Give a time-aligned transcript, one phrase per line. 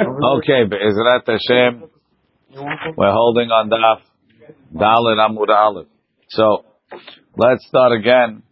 [0.00, 1.84] Okay, Be'ezrat Hashem,
[2.96, 4.00] we're holding on Daf
[4.74, 5.86] Dalit Amud Aleph.
[6.28, 6.64] So,
[7.36, 8.42] let's start again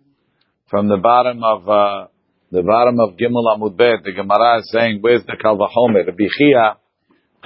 [0.71, 2.07] from the bottom of uh,
[2.51, 4.05] the bottom of Gimel Amud Bet.
[4.05, 6.77] The Gemara is saying, "Where's the Kalvachomer?" The Bichia,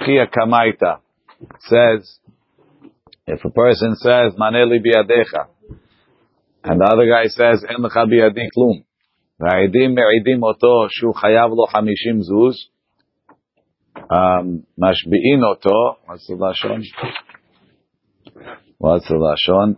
[0.05, 0.99] Chia Kamaita
[1.67, 2.19] says,
[3.27, 5.47] if a person says, "Maneli biadecha,"
[6.63, 8.83] and the other guy says, "En lecha biadi klum,"
[9.39, 12.55] והעדים מעידים אותו שהוא חייב לו 50 זוז,
[14.77, 16.81] משביעין אותו, מה זה לשון?
[18.81, 19.73] מה זה לשון?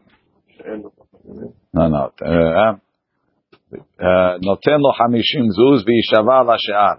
[1.73, 2.09] לא, לא,
[4.43, 6.97] נותן לו חמישים זוז ויישבע לשאר.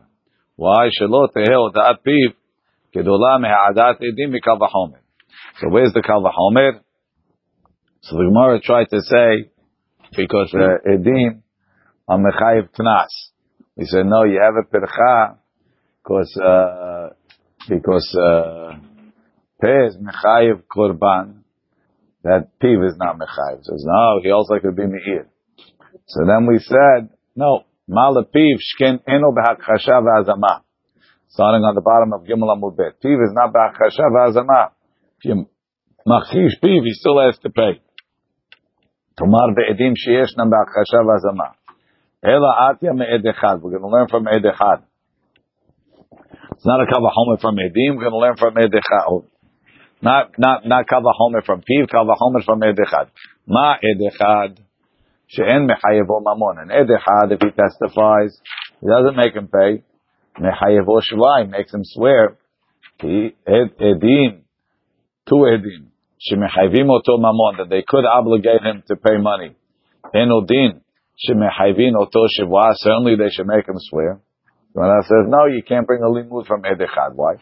[0.59, 2.31] וואי שלא תהא הודעת פיו
[2.97, 5.03] גדולה מהעדת עדים מקל וחומר.
[5.59, 6.71] So where's the קל וחומר?
[8.03, 9.51] So the Gemara tried to say,
[10.17, 11.43] because uh, Edim
[12.09, 13.13] are mechayiv tnas.
[13.77, 15.37] He said, no, you have a pircha,
[16.08, 17.10] because uh,
[17.68, 18.80] because uh,
[19.62, 21.44] peh is mechayiv korban,
[22.24, 23.64] that piv is not mechayiv.
[23.64, 25.28] Says no, he also could be meir.
[26.08, 30.62] So then we said no, mala piv shken eno behakchasha v'azama.
[31.28, 33.02] Starting on the bottom of Gimel Amud Bet.
[33.04, 34.70] Piv is not behakchasha v'azama.
[35.20, 35.50] If you
[36.08, 37.82] machshish piv, he still has to pay.
[39.18, 41.52] Tomar be'edim sheyeshna behakchasha v'azama.
[42.24, 43.62] Ela atya me'ed echad.
[43.62, 44.84] We're going to learn from me'ed echad.
[46.52, 47.96] It's not a kavahomer from Edim.
[47.96, 49.26] We're going to learn from Edechad.
[50.02, 51.88] Not not not kavahomer from Piv.
[51.90, 53.10] Kavahomer from Edechad.
[53.48, 54.58] Ma Edechad.
[55.28, 56.62] She'en mechayevo mamon.
[56.62, 58.40] And Edechad, if he testifies,
[58.80, 59.84] he doesn't make him pay.
[60.40, 62.38] Mechayevo shvai makes him swear.
[63.02, 64.42] He Edim.
[65.28, 65.88] Two Edim.
[66.32, 67.58] Shemechayvim oto mamon.
[67.58, 69.56] That they could obligate him to pay money.
[70.16, 70.82] Enodin.
[71.28, 72.74] Shemechayvin oto shivwa.
[72.76, 74.22] Certainly they should make him swear.
[74.78, 77.16] Gemara says, no, you can't bring a limud from Edechad.
[77.16, 77.38] Why?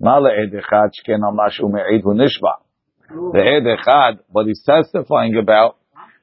[0.00, 2.16] Mala Edechad shken amashu me'id hu.
[2.16, 5.76] The Edechad, what he's testifying about,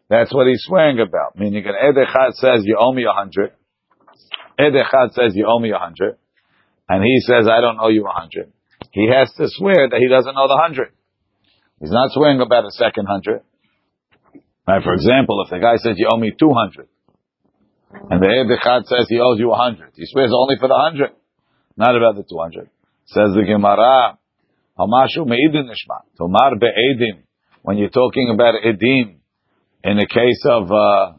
[0.09, 1.37] that's what he's swearing about.
[1.37, 3.51] Meaning an Edechad says, you owe me a hundred.
[4.59, 6.17] Edechad says, you owe me a hundred.
[6.89, 8.51] And he says, I don't owe you a hundred.
[8.91, 10.93] He has to swear that he doesn't owe the hundred.
[11.79, 13.41] He's not swearing about a second hundred.
[14.67, 16.87] Right, for example, if the guy says, you owe me two hundred,
[18.09, 19.91] and the Echad says he owes you a hundred.
[19.95, 21.11] He swears only for the hundred,
[21.77, 22.69] not about the two hundred.
[23.05, 24.17] Says the Gemara,
[24.77, 26.01] Hamashu me'idin nishma.
[26.17, 27.23] Tomar be'edim.
[27.61, 29.17] When you're talking about edim,
[29.83, 31.13] in the case of uh,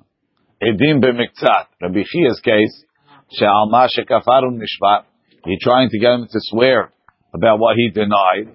[0.62, 2.84] edim be'miktzat, Rabbi Chia's case,
[3.32, 5.04] she'al ma shekafarum nishma,
[5.44, 6.92] he's trying to get him to swear
[7.32, 8.52] about what he denied.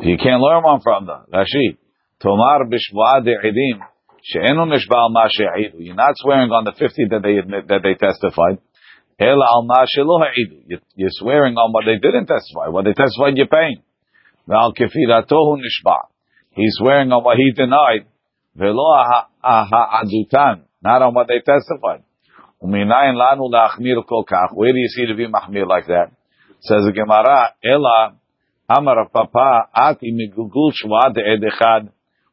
[0.00, 1.24] You can't learn one from them.
[1.32, 1.76] Rashi.
[2.20, 3.80] Tomar b'shva de'edim.
[4.24, 8.58] You're not swearing on the 50 that they admit, that they testified.
[10.96, 12.68] You're swearing on what they didn't testify.
[12.68, 13.82] What they testified, you're paying.
[16.50, 18.06] He's swearing on what he denied.
[20.84, 22.02] Not on what they testified.
[22.60, 22.84] Where
[24.72, 26.12] do you see to be mahmir like that?
[26.60, 28.14] Says the Gemara, Ela,
[28.68, 31.90] Amar Papa, Ati migugul shwa de edechad.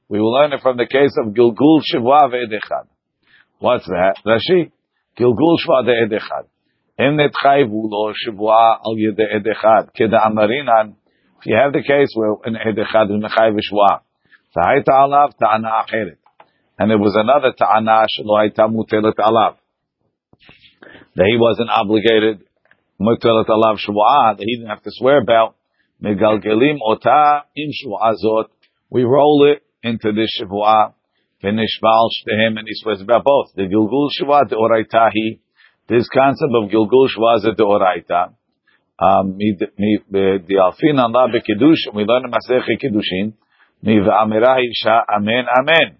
[0.09, 2.87] We will learn it from the case of Gilgul Shivwa Ve'edechad.
[3.59, 4.15] What's that?
[4.25, 4.71] Rashi.
[5.15, 6.47] Gilgul Shivwa Ve'edechad.
[6.97, 9.91] Em netchayvu lo Shivwa al yede Edechad.
[9.95, 10.95] Keda Amarinan.
[11.39, 14.01] If you have the case where an Edechad is mechayv Shivwa.
[14.57, 16.17] Ta'ayta alav ta'ana acheret.
[16.79, 19.57] And there was another ta'ana shelo hayta mutelet alav.
[21.15, 22.41] That he wasn't obligated
[22.99, 24.37] mutelet alav Shivwa.
[24.37, 25.55] That he didn't have to swear about.
[26.03, 28.45] Megalgelim ota im Shivwa zot.
[28.89, 30.93] We roll it into this Shavua,
[31.43, 33.53] Vinishval Shtehem, and he swears about both.
[33.55, 35.39] The Gilgul Shavua, the Oraitahi,
[35.87, 38.33] this concept of Gilgul Shavua is the Oraita.
[39.01, 43.33] Um, the Alfin Allah Bekidush, we learn in Masech Kiddushin,
[43.81, 45.97] Mi V'amira Isha, Amen, Amen.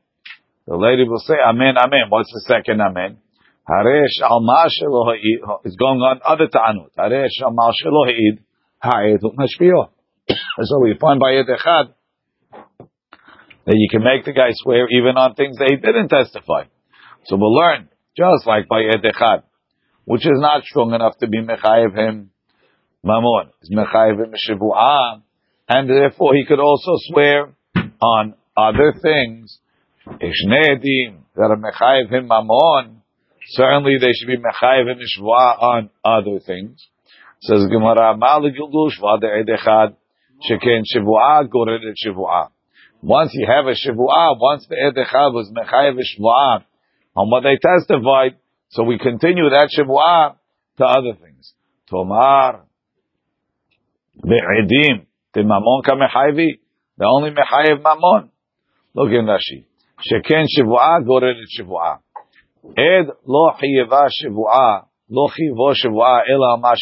[0.67, 2.09] The lady will say, Amen, Amen.
[2.09, 3.17] What's the second Amen?
[3.69, 4.41] Haresh al
[5.63, 6.91] is going on other ta'anut.
[6.97, 8.43] Haresh al Mashelo Ha'id,
[8.79, 9.89] Ha'id Mashpio.
[10.61, 11.47] So we find by Yed
[13.65, 16.63] that you can make the guy swear even on things that he didn't testify.
[17.25, 19.43] So we'll learn, just like by Edechad,
[20.05, 22.31] which is not strong enough to be Mechayiv him
[23.05, 23.49] Mamon.
[23.61, 25.21] It's Mechayiv him Shivu'ah,
[25.67, 27.53] and therefore he could also swear
[28.01, 29.59] on other things,
[30.07, 33.01] Ishnedim, that are Mechayiv him Mamon,
[33.49, 36.87] certainly they should be Mechayiv him Shivu'ah on other things.
[37.41, 39.95] Says Gemara, Ma'al Gilgul Shva Edechad,
[40.49, 42.49] Sheken Shivu'ah, Gored Shivu'ah.
[43.01, 46.63] Once you have a shivu'ah, once the edechad was mechayev shivu'ah
[47.15, 48.35] on what they testified,
[48.69, 50.35] so we continue that shivu'ah
[50.77, 51.53] to other things.
[51.89, 52.65] Tomar,
[54.21, 56.59] Be'edim, the mamon kamechayvi,
[56.97, 58.29] the only mechayev mamon.
[58.93, 59.65] Look in Rashi.
[59.99, 61.99] Sheken shivua goredet shivua.
[62.77, 66.73] Ed lo chiyeva shivua, lo chivo shivua ela ma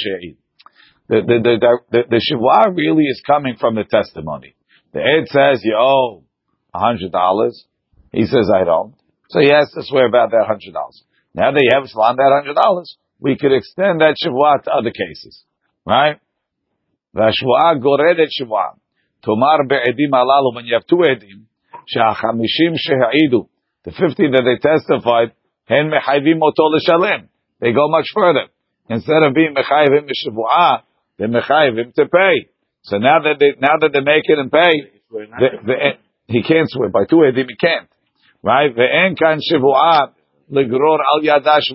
[1.09, 4.55] The, the, the, the, the shivua really is coming from the testimony.
[4.96, 6.24] The Ed says you owe
[6.74, 7.64] a hundred dollars.
[8.12, 8.94] He says I don't.
[9.30, 11.02] So he has to swear about that hundred dollars.
[11.34, 14.90] Now that you have on that hundred dollars, we could extend that shivua to other
[14.90, 15.44] cases,
[15.86, 16.18] right?
[17.14, 18.68] והשבועה גורדת שבועה.
[19.20, 21.38] תאמר בעדים הללו, when you have two עדים,
[21.86, 23.46] שהחמישים שהעידו,
[23.84, 25.30] the 50 that they testified,
[25.68, 27.20] הם מחייבים אותו לשלם.
[27.60, 28.46] They go much further.
[28.90, 30.76] Instead of being מחייבים בשבועה,
[31.18, 32.36] they're מחייבים to pay.
[32.87, 35.75] So now that they now that they make it and pay, the, the,
[36.27, 37.47] he can't swear by two edim.
[37.49, 37.89] He can't,
[38.41, 38.71] right?
[38.71, 38.87] Al
[41.21, 41.67] yadash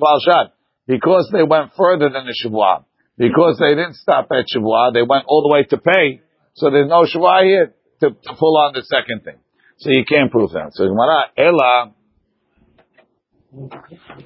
[0.86, 2.84] because they went further than the shivua
[3.18, 4.94] because they didn't stop at shivua.
[4.94, 6.22] They went all the way to pay.
[6.54, 9.36] So there's no shivua here to, to pull on the second thing.
[9.78, 10.70] So you can't prove that.
[10.72, 11.92] So Gemara ella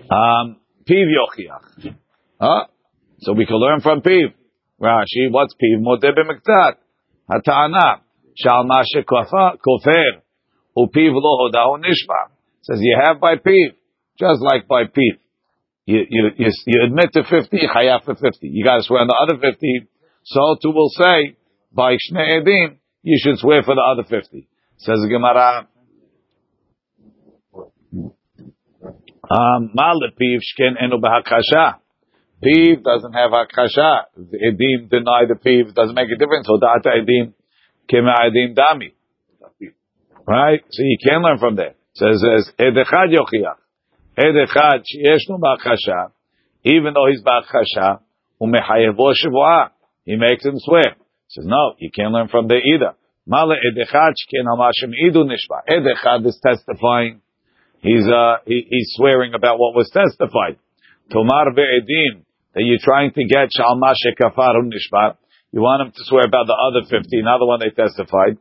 [0.08, 0.56] um,
[0.88, 2.68] Piv Yochiach.
[3.20, 4.34] So we can learn from Piv.
[4.80, 5.80] Rashi, what's Piv?
[5.80, 6.74] Modeh b'mektat.
[7.30, 8.00] Hata'ana.
[8.36, 10.22] Shal mashe kofer.
[10.76, 12.30] Upiv lo hodahu nishba.
[12.62, 13.74] Says you have by Piv.
[14.18, 15.18] Just like by Piv.
[15.86, 18.38] You, you, you, you admit to 50, chayav for 50.
[18.42, 19.86] You got to swear on the other 50.
[20.24, 21.36] So too will say,
[21.72, 24.48] by Shnei Edim, you should swear for the other 50.
[24.78, 25.68] Says the Gemara,
[29.30, 31.76] um, ma Piv shken enu b'hakasha.
[32.46, 34.04] Piv doesn't have hakasha.
[34.16, 35.74] Edim deny the piv.
[35.74, 36.46] Doesn't make a difference.
[36.46, 37.34] So Hodata edim
[37.90, 38.92] kema edim dami.
[40.26, 40.60] Right?
[40.70, 41.74] So you can learn from there.
[41.94, 43.56] Says, says, edechad yochiach.
[44.16, 45.38] Ed echad sheyesh lo
[46.66, 48.00] even though he's b'achasha,
[48.42, 49.70] umechayevo shivua,
[50.04, 50.96] he makes him swear.
[51.28, 52.94] Says, no, you can't learn from there either.
[53.24, 55.62] Male ed echad shken hamashim idu nishba.
[55.68, 57.22] Ed echad is testifying.
[57.78, 60.58] He's, uh, he, he's swearing about what was testified.
[61.12, 62.24] Tomar ve'edim,
[62.56, 65.20] that you're trying to get shalma shekafaru nishba.
[65.52, 68.38] You want him to swear about the other 50, another one they testified.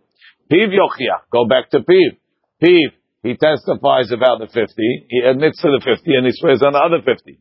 [0.49, 2.15] Piv yochia, go back to Piv.
[2.63, 6.71] Piv, he testifies about the 50, he admits to the 50, and he swears on
[6.71, 7.37] the other 50.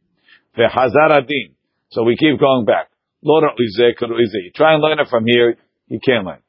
[0.59, 1.55] Adin.
[1.91, 2.91] So we keep going back.
[3.23, 5.57] You try and learn it from here,
[5.87, 6.43] you can't learn.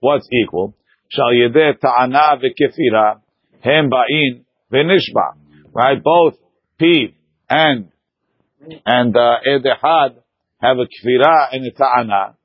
[0.00, 0.76] What's equal?
[1.08, 3.20] Shal yedeh ta'ana v'kefira,
[3.60, 5.34] hem ba'in v'nishba.
[5.72, 6.02] Right?
[6.02, 6.36] Both
[6.80, 7.14] Piv
[7.48, 7.88] and,
[8.86, 10.14] and, uh, Edehad
[10.60, 12.36] have a kefira and a ta'ana,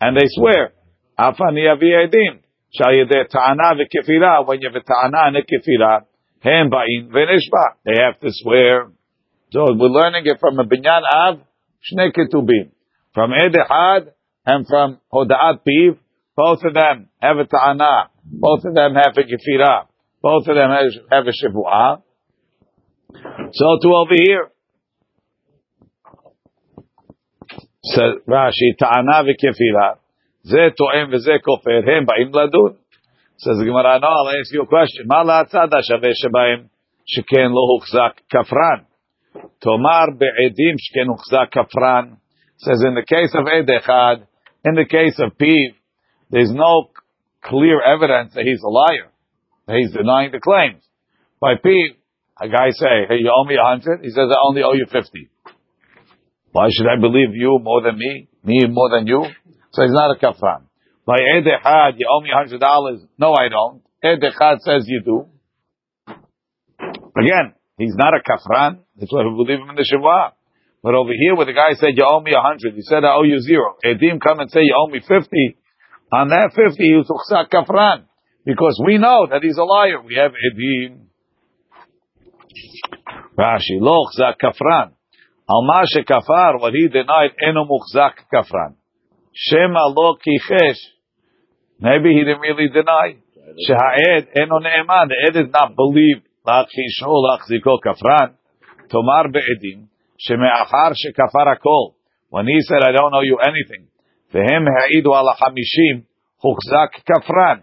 [0.00, 0.72] and they swear.
[1.18, 2.40] Afani avi edim.
[2.72, 6.02] Shal yedeh ta'ana v'kefira, when you have a ta'ana and a kefira,
[6.40, 7.76] hem ba'in v'nishba.
[7.84, 8.88] They have to swear.
[9.50, 11.40] So we're learning it from a binyan av,
[11.92, 12.70] shnei ketubim.
[13.14, 14.12] From Edehad
[14.44, 15.98] and from Hoda'at Piv,
[16.36, 18.10] both of them have a ta'ana.
[18.24, 19.86] Both of them have a kefira.
[20.22, 20.70] Both of them
[21.10, 22.02] have a shivu'ah.
[23.52, 24.48] So to over here.
[27.84, 29.98] Says Rashi, ta'ana v'kefila.
[30.44, 31.84] Ze to'em v'ze kofir.
[31.86, 32.76] Hem ba'im ladun.
[33.38, 35.06] Says Gemara, no, I'll ask you a question.
[35.06, 36.68] Ma la'atzad ha'shaveh shebaim
[37.06, 38.86] sheken lo huchzak kafran.
[39.62, 42.16] Tomar be'edim sheken huchzak kafran.
[42.58, 44.26] Says in the case of Ed Echad,
[44.64, 45.74] in the case of Piv,
[46.30, 46.90] there's no
[47.44, 49.12] clear evidence that he's a liar.
[49.66, 50.82] That he's denying the claims.
[51.40, 51.94] By Piv,
[52.40, 54.00] a guy say, hey, you owe me a hundred?
[54.02, 55.30] He says, I only owe you fifty.
[56.52, 58.28] Why should I believe you more than me?
[58.44, 59.24] Me more than you?
[59.72, 60.64] So he's not a kafran.
[61.04, 63.00] By Ed Echad, you owe me a hundred dollars.
[63.18, 63.82] No, I don't.
[64.02, 65.26] Ed Echad says you do.
[66.08, 68.78] Again, he's not a kafran.
[68.96, 70.32] That's why we believe him in the Shavua.
[70.82, 73.14] But over here, where the guy said you owe me a hundred, he said I
[73.16, 73.76] owe you zero.
[73.84, 75.56] Edim come and say you owe me fifty.
[76.12, 78.04] On that fifty, he's uchsak kafran
[78.44, 80.00] because we know that he's a liar.
[80.02, 81.05] We have edim.
[83.38, 84.04] Rashi lo
[84.42, 84.92] kafran.
[85.48, 85.62] Al
[86.04, 88.74] kafar, what he denied, eno muchzak kafran.
[89.32, 90.78] Shema lo kichesh.
[91.78, 93.16] Maybe he didn't really deny.
[93.68, 95.08] Sheha'ed eno ne'eman.
[95.08, 96.22] The ed is not believed.
[96.46, 98.34] La'achishu la'achziko kafran.
[98.90, 99.88] Tomar be'edim.
[100.18, 101.94] Sheme'achar shekafar akol.
[102.30, 103.88] When he said, I don't know you anything.
[104.32, 106.04] Vehem ha'idu ala hamishim.
[106.42, 107.62] Huchzak kafran.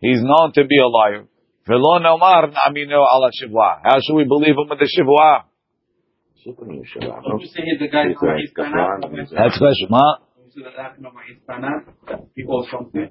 [0.00, 1.24] He's known to be a liar.
[1.66, 3.80] Velo nomar na'aminu ala shivwa.
[3.82, 5.44] How should we believe him with the shivwa?
[9.32, 9.88] That's question.
[9.90, 10.16] Huh?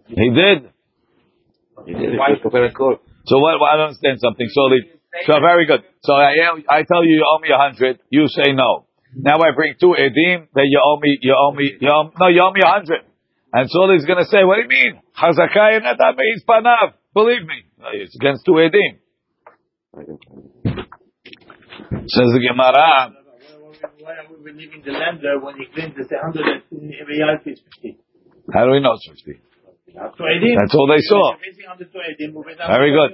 [0.08, 0.70] He did.
[1.86, 2.20] He did.
[3.26, 3.60] So what?
[3.60, 4.48] Well, I don't understand something.
[4.54, 4.80] So, the,
[5.26, 5.82] so very good.
[6.04, 6.36] So I,
[6.70, 8.00] I tell you, you owe me a hundred.
[8.10, 8.86] You say no.
[9.16, 12.28] Now I bring two edim, that you owe me, you owe me, you owe, no,
[12.28, 13.02] you owe me a hundred.
[13.54, 15.02] And so he's going to say, what do you mean?
[15.18, 16.94] Chazakai and that means panav.
[17.14, 17.62] Believe me.
[17.92, 19.00] It's against two edim.
[22.08, 23.12] Says the Gemara.
[24.00, 28.00] Why are we believing the lender when he claims it's 100 and reality is 50?
[28.54, 29.42] How do we know it's 50?
[29.96, 31.36] That's all they saw.
[32.68, 33.12] Very good.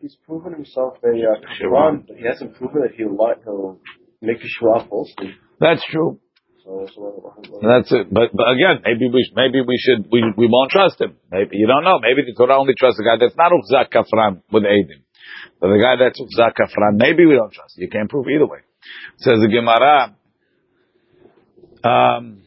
[0.00, 3.78] He's proven himself a uh, kafran, but he hasn't proven that he'll, like, he'll
[4.20, 5.34] make a shura falsely.
[5.60, 6.18] That's true.
[6.62, 8.06] That's it.
[8.12, 11.16] But, but again, maybe we maybe we should we we won't trust him.
[11.30, 11.98] Maybe you don't know.
[11.98, 15.02] Maybe the Torah only trusts the guy that's not Ufzak Kafran with Eidim.
[15.60, 17.74] But the guy that's Ufzak Kafran, maybe we don't trust.
[17.78, 18.60] You can't prove either way.
[19.18, 20.14] Says the Gemara.
[21.82, 22.42] Um,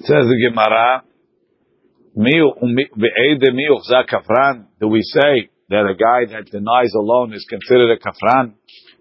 [0.00, 1.04] says the Gemara.
[4.80, 8.54] Do we say that a guy that denies a loan is considered a kafran?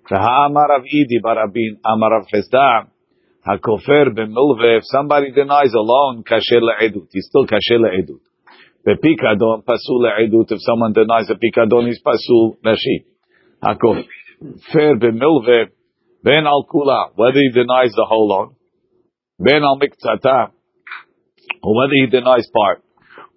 [0.09, 2.27] Amar of Idi Barabin Amar of
[3.47, 4.77] Hakofer b'milve.
[4.77, 7.07] If somebody denies a loan, kasher le'edut.
[7.11, 8.21] He's still kasher le'edut.
[8.87, 10.51] Bepikadon pasul le'edut.
[10.51, 13.03] If someone denies a pikadon, he's pasul rashi.
[13.61, 15.71] Hakofer b'milve
[16.23, 17.11] ben al kula.
[17.15, 18.55] Whether he denies the whole loan,
[19.39, 20.51] ben al miktzata,
[21.61, 22.81] or whether he denies part.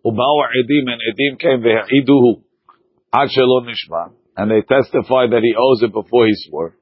[0.04, 2.42] Ubao edim and edim came ve'iduhu
[3.12, 6.76] ad shelo nishma, and they testified that he owes it before he swore.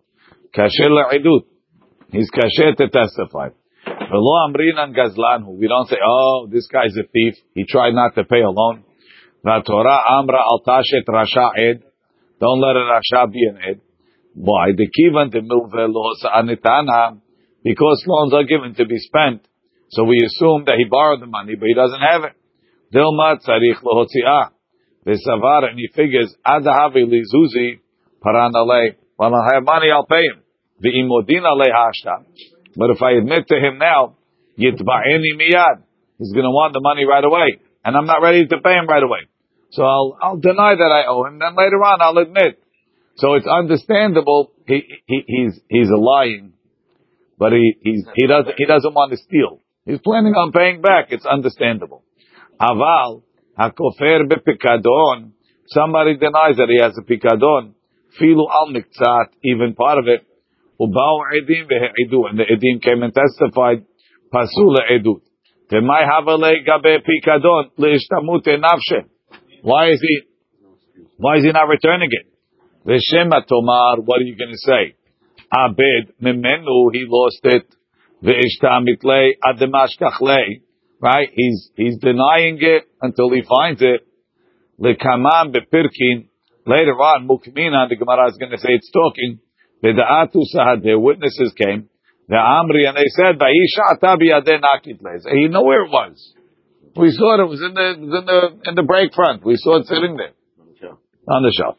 [0.55, 1.54] Kasher le'edut.
[2.15, 3.49] He's kasher to testify.
[3.87, 5.59] V'lo amrinan gazlanhu.
[5.59, 7.35] We don't say, oh, this guy's a thief.
[7.55, 8.85] He tried not to pay a loan.
[9.45, 11.83] V'torah amra al tashet rasha ed.
[12.41, 13.81] Don't let a rasha be an ed.
[14.35, 14.71] Why?
[14.77, 15.75] The kivan milve
[16.25, 17.21] anitana.
[17.65, 19.49] Because loans are given to be spent.
[19.89, 22.37] So we assume that he borrowed the money, but he doesn't have it.
[22.95, 24.51] Dilma tzarich lohotzi'ah.
[25.05, 27.81] V'savar, and he figures, adahavi li zuzi
[28.25, 28.95] paranale.
[29.17, 30.44] When I have money, I'll pay him.
[30.83, 32.25] V'imodina lehashta.
[32.77, 34.17] But if I admit to him now,
[34.59, 35.83] yitba'eni miyad.
[36.19, 37.61] He's going to want the money right away.
[37.85, 39.29] And I'm not ready to pay him right away.
[39.71, 41.39] So I'll, I'll deny that I owe him.
[41.39, 42.63] Then later on, I'll admit.
[43.17, 44.53] So it's understandable.
[44.67, 46.55] He, he, he's, he's a lying,
[47.39, 49.61] but he, he's, he doesn't, he doesn't want to steal.
[49.85, 51.09] He's planning on paying back.
[51.11, 52.03] It's understandable.
[52.61, 53.23] Aval,
[53.59, 55.33] hakofer bepikadon.
[55.67, 57.75] Somebody denies that he has a pikadon.
[58.21, 60.27] Filu al miktzat, even part of it.
[60.81, 62.29] Ubao edim ve'edu.
[62.29, 63.85] And the edim came and testified.
[64.33, 65.23] Pasula edut.
[65.71, 69.07] Temai havale gabe pikadon leishtamute nafshe.
[69.63, 70.23] Why is he,
[71.17, 72.27] why is he not returning it?
[72.87, 74.95] Veshema tomar, what are you going to say?
[75.51, 77.65] Abed mimenu, he lost it.
[78.23, 80.63] Ve'ishtamitle ademashkachle.
[81.01, 81.29] Right?
[81.35, 84.07] He's, he's denying it until he finds it.
[84.81, 86.29] Lekamam bepirkin.
[86.67, 89.39] Later on, mukmina, the Gemara is going to say it's talking.
[89.83, 91.89] The Da'atu Sahad, their witnesses came,
[92.29, 93.37] the Amri, and they said,
[95.33, 96.33] He knew where it was.
[96.97, 99.45] We saw it, it was in the, in the, in the break front.
[99.45, 100.33] We saw it sitting there.
[101.27, 101.77] On the shelf.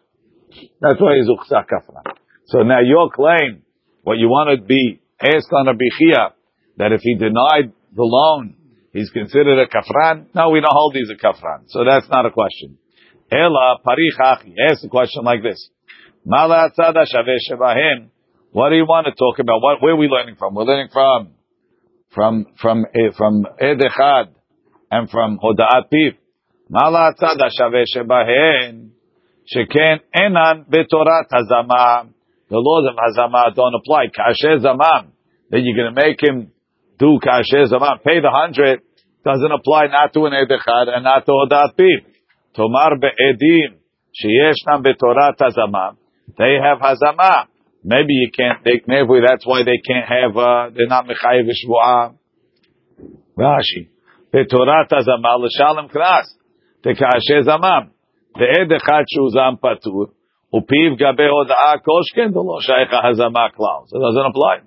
[0.81, 2.15] That's why he's Ukhsa Kafra.
[2.47, 3.63] So now your claim,
[4.03, 6.31] what you want to be asked on a Bichia,
[6.77, 8.55] that if he denied the loan,
[8.91, 10.27] he's considered a Kafran.
[10.35, 11.63] No, we don't hold he's a Kafran.
[11.67, 12.77] So that's not a question.
[13.31, 14.53] Ela Parichachi.
[14.69, 15.69] Ask a question like this.
[16.27, 16.49] What
[18.69, 19.61] do you want to talk about?
[19.61, 20.55] What, where are we learning from?
[20.55, 21.29] We're learning from,
[22.09, 24.29] from, from, uh, from Edechad
[24.89, 26.17] and from Hoda'at Piv.
[26.67, 27.13] Mala
[29.53, 32.09] sheken enan betorat hazama.
[32.49, 34.07] The laws of hazama don't apply.
[34.07, 35.11] Kasher zamam.
[35.51, 36.51] Then you're going to make him
[36.97, 38.01] do kasher zamam.
[38.03, 38.81] Pay the hundred.
[39.23, 42.03] Doesn't apply not to an Edechad and not to Hoda'at Piv.
[42.55, 43.77] Tomar be'edim
[44.15, 45.97] sheyeshnam betorat hazama.
[46.37, 47.47] They have hazama.
[47.83, 48.63] Maybe you can't.
[48.63, 50.35] They, maybe that's why they can't have.
[50.35, 52.15] Uh, they're not mechayiv shvuah.
[53.37, 53.89] Rashi.
[54.33, 56.25] Betorat hazama l'shalem kras.
[56.83, 57.91] Tekashe zamam.
[58.35, 60.09] Ve'ed echad shu zam patur.
[60.53, 63.87] Upiv gabe hoda'a koshken dolo shaycha hazama klal.
[63.87, 64.59] So it doesn't apply.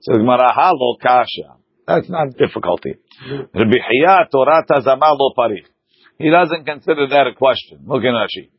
[0.00, 1.56] So Gemara halo kasha.
[1.86, 2.96] That's not difficulty.
[3.54, 5.66] Rabbi Hiya Torat hazama lo parich.
[6.18, 7.84] He doesn't consider that a question.
[7.86, 8.50] Look at Rashi.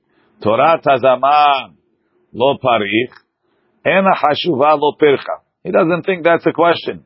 [0.42, 1.74] Torat hazama
[2.36, 3.16] lo parich,
[3.86, 5.40] ena hashuva lo pircha.
[5.64, 7.06] He doesn't think that's a question.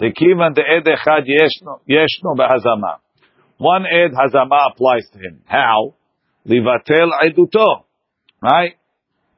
[0.00, 2.98] The kivan the ed echad yeshno behazama.
[3.58, 5.42] One ed hazama applies to him.
[5.44, 5.94] How?
[6.48, 7.84] Livatel eduto.
[8.40, 8.74] Right?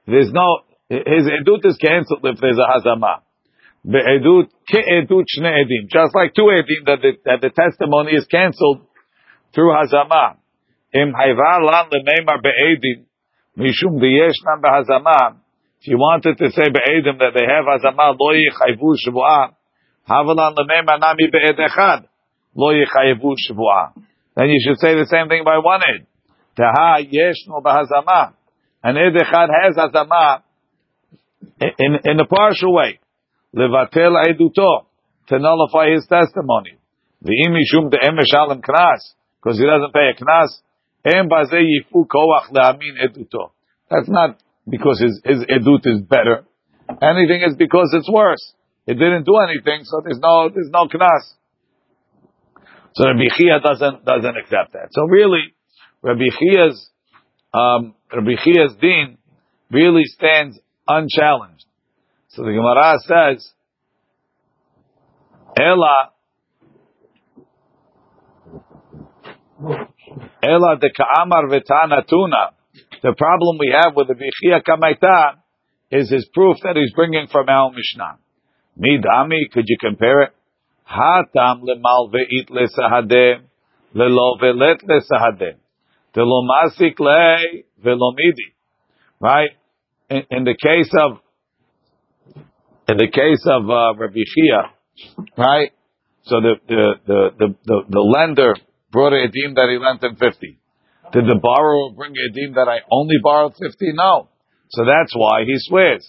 [0.07, 3.21] There's no his edut is cancelled if there's a hazama.
[3.85, 5.91] Be'edut ke'edut shne edim.
[5.91, 8.87] Just like two edim that the, that the testimony is cancelled
[9.53, 10.37] through hazama.
[10.95, 13.05] Im hayva lan lemeimar be'edim
[13.58, 15.37] Mishum diyeshnam behazama.
[15.80, 19.54] If you wanted to say be'edim that they have hazama lo yichayvu shvuah,
[20.08, 22.04] Havalan lemei manami be'ed echad.
[22.56, 23.92] Lo yichayevu shvuah.
[24.37, 26.06] Then you should say the same thing by one ed.
[26.56, 28.34] Taha yeshno bahazama.
[28.82, 30.42] An ed echad has hazama
[31.61, 32.99] in, in a partial way.
[33.54, 34.87] Levatel eduto.
[35.28, 36.76] To nullify his testimony.
[37.25, 39.14] V'im mishum de'em meshalim knas.
[39.42, 40.49] Because he doesn't pay a knas.
[43.90, 46.44] That's not because his, his edut is better.
[47.02, 48.54] Anything is because it's worse.
[48.87, 51.34] It didn't do anything, so there's no, there's no knas.
[52.94, 54.88] So Rabbi Chia doesn't, doesn't accept that.
[54.92, 55.54] So really,
[56.02, 56.90] Rabbi Chia's,
[57.52, 59.18] um, Rabbi Chia's din
[59.70, 61.64] really stands unchallenged.
[62.28, 63.50] So the Gemara says,
[65.58, 66.11] Ela,
[70.44, 72.52] Ela de Ka'amar Vetana Tuna.
[73.02, 75.40] The problem we have with the Bichia Kamaita
[75.90, 78.18] is his proof that he's bringing from Al Mishnah.
[78.78, 80.30] Midami, could you compare it?
[80.86, 83.40] Hatam lemal ve'it lesahadeh,
[83.94, 85.56] lelo ve'let lesahadeh.
[86.14, 88.52] Telo masik le velomidi.
[89.20, 89.50] Right?
[90.10, 91.18] In, in, the case of,
[92.88, 95.70] in the case of uh, Rabbi Chia, right?
[96.24, 98.54] So the, the, the, the, the, the lender
[98.94, 100.58] brought a edim that he lent him 50.
[101.12, 103.74] Did the borrower bring a edim that I only borrowed 50?
[103.92, 104.30] No.
[104.70, 106.06] So that's why he swears.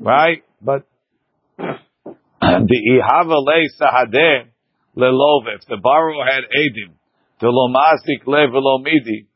[0.00, 0.42] Right?
[0.60, 0.88] But
[1.58, 4.48] the ihava le sahadeh
[4.96, 5.52] lelov.
[5.54, 6.96] If the borrower had edim,
[7.40, 9.28] the lomasik le velomidi,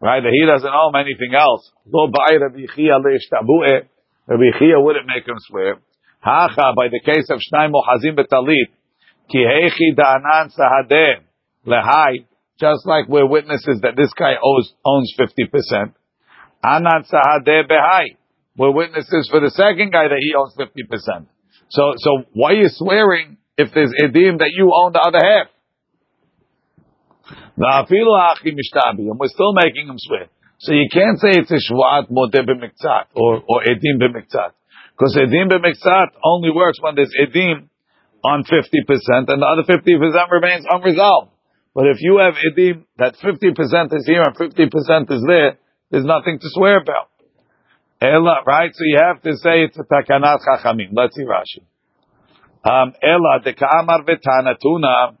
[0.00, 0.22] right?
[0.22, 1.70] That he doesn't owe him anything else.
[1.86, 3.02] Lo ba'ay Rabbi Chia.
[3.02, 5.76] Rabbi Chia wouldn't make him swear.
[6.20, 8.70] Hacha, by the case of Shnai Mohazim betalit,
[9.28, 11.26] ki hechi da'anan sahadeh
[11.66, 12.26] lehai,
[12.58, 15.94] just like we're witnesses that this guy owes, owns 50%.
[16.64, 18.16] Anan sahadeh behai.
[18.56, 21.26] We're witnesses for the second guy that he owns 50%.
[21.70, 25.48] So, so why are you swearing if there's edim that you own the other half?
[27.56, 30.28] And we're still making him swear.
[30.60, 34.52] So you can't say it's a shvuat modeh b'miktzat or, or edim b'miktzat.
[34.96, 37.68] Because edim b'miktzat only works when there's edim
[38.24, 38.54] on 50%
[39.26, 41.31] and the other 50% remains unresolved.
[41.74, 45.58] But if you have edim that 50% is here and 50% is there,
[45.90, 47.08] there's nothing to swear about.
[48.00, 48.70] Ella, right?
[48.74, 50.90] So you have to say it's a takanat chachamim.
[50.92, 51.62] Let's see Rashi.
[52.64, 55.16] Um, Ella, de ka'amar v'tanatuna.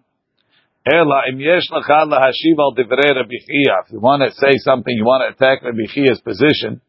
[0.84, 3.86] Ella, im yesh lecha lahashiv al divrei Rabbi Chia.
[3.86, 6.80] If you want to say something, you want to attack Rabbi Chia's position,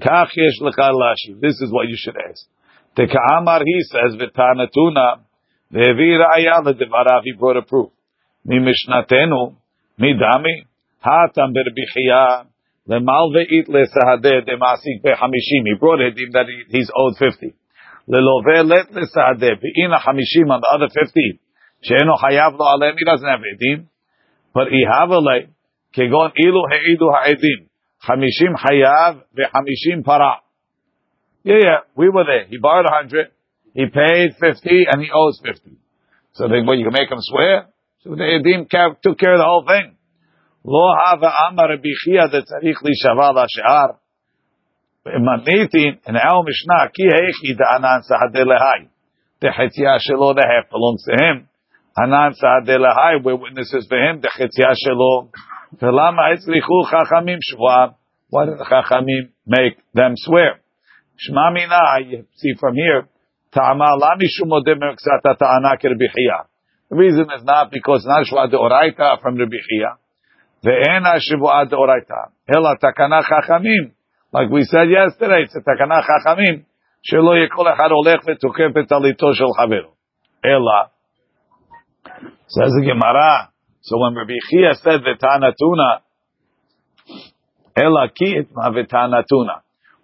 [0.00, 1.40] kach yesh lecha lahashiv.
[1.40, 2.46] This is what you should ask.
[2.94, 5.20] De ka'amar, he says, v'tanatuna,
[5.72, 7.90] ve'evi ra'aya ledivarav, he brought a proof.
[8.48, 8.72] Dami,
[11.04, 12.48] hatam Rabbi Chia,
[12.88, 15.64] Lemal ve'it lesahadeh demasik be'hamishim.
[15.64, 17.54] He brought it that he's owed 50.
[18.08, 21.38] Lelove let lesahadeh ve'ina hamishim on the other 50.
[21.82, 22.96] She'eno hayav lo alem.
[22.98, 23.88] He doesn't have edim.
[24.54, 25.48] But ihavale
[25.94, 27.68] kegon ilu he'idu ha'edim.
[28.08, 30.40] Hamishim hayav ve'hamishim para.
[31.44, 32.46] Yeah, yeah, we were there.
[32.46, 33.30] He borrowed 100.
[33.74, 35.76] He paid 50 and he owes 50.
[36.32, 37.66] So then, what, you can make him swear?
[38.04, 38.68] So the Edim
[39.02, 39.96] took care of the whole thing.
[40.64, 43.98] Lo hava amar bichia that tzarich li shaval ashar.
[45.06, 48.88] Matnitin in our Mishnah ki heichi the anan sahadeh lehai.
[49.40, 51.48] The chetzia shelo the half belongs to him.
[51.96, 54.20] Anan sahadeh lehai we're witnesses for him.
[54.20, 55.30] The chetzia shelo.
[55.80, 57.94] Velama etzrichu chachamim shvua.
[58.30, 60.60] Why did the chachamim make them swear?
[61.18, 61.80] Shma mina.
[62.06, 63.08] You see from here.
[63.52, 66.46] Ta'ama la mishum odem ta'ana kerbichiyah.
[66.89, 69.93] The reason is not because not שבועה דאורייתא from רבי חייא.
[70.65, 72.31] Ve'en ha-shivu'at oraita.
[72.47, 73.91] Ela takana chachamim.
[74.31, 76.63] Like we said yesterday, it's a takana chachamim.
[77.03, 79.91] שלא יהיה כל אחד הולך ותוקף את טליתו של חברו.
[80.45, 80.79] אלא,
[82.47, 83.49] says the Gemara,
[83.81, 85.99] so when Rabbi Chia said v'tanatuna,
[87.77, 89.57] אלא כי itma v'tanatuna.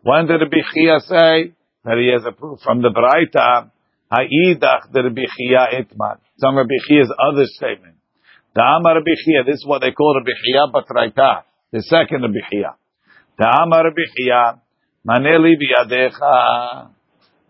[0.03, 1.53] When did Rabbi Chia say
[1.85, 3.71] that he has a proof from the Braita,
[4.11, 6.17] ha'idach the Rabbi Chia itman.
[6.38, 7.96] Some Rabbi Chia's other statement.
[8.54, 11.42] Ta'amar Rabbi Chia, this is what they call Rabbi Chia Batraita,
[11.72, 12.76] the second Rabbi Chia.
[13.40, 14.60] Ta'amar Rabbi
[15.06, 16.90] Maneli biyadecha,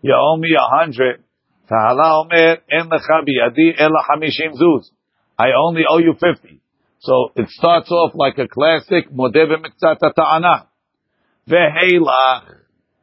[0.01, 1.23] you owe me a hundred.
[1.69, 4.91] Ta'ala omer, en lecha biyadi, ela hamishim zuz.
[5.37, 6.61] I only owe you fifty.
[6.99, 10.67] So it starts off like a classic, modeh b'miktzat ta'ana.
[11.49, 12.43] Veheilach,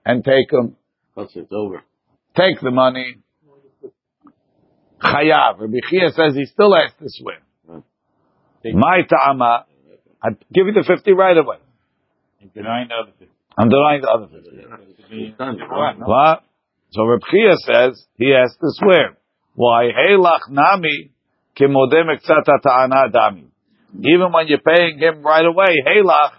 [0.05, 0.77] and take them.
[1.15, 1.83] Once it's over.
[2.37, 3.17] Take the money.
[5.03, 5.61] Chayav.
[5.61, 7.41] Rabbi Chia says he still has to swear.
[8.65, 9.67] My ta'ama,
[10.23, 11.57] I give you the 50 right away.
[12.55, 13.33] Denying the other 50.
[13.59, 15.35] I'm denying the other 50.
[16.05, 16.45] What?
[16.91, 19.17] So Reb Chia says he has to swear.
[19.55, 19.91] Why?
[19.93, 21.13] Heilach nami
[21.59, 23.47] kimode mektzat ta'ana dami.
[23.99, 26.33] Even when you're paying him right away, heilach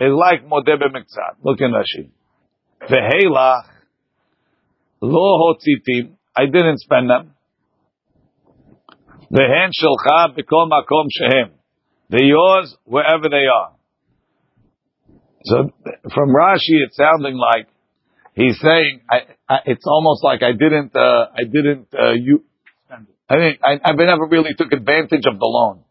[0.00, 1.36] is like modeh b'mektzat.
[1.42, 2.10] Look in Rashi.
[2.88, 3.64] Veheilach
[5.02, 6.16] lo hotzitim.
[6.36, 7.35] I didn't spend them.
[9.32, 11.52] Vehen shelcha b'kol makom shehem.
[12.08, 13.72] They're yours wherever they are.
[15.44, 15.70] So
[16.14, 17.68] from Rashi, it's sounding like
[18.34, 22.44] he's saying I, I, it's almost like I didn't uh, I didn't uh, you
[23.28, 25.82] I didn't I, I never really took advantage of the loan.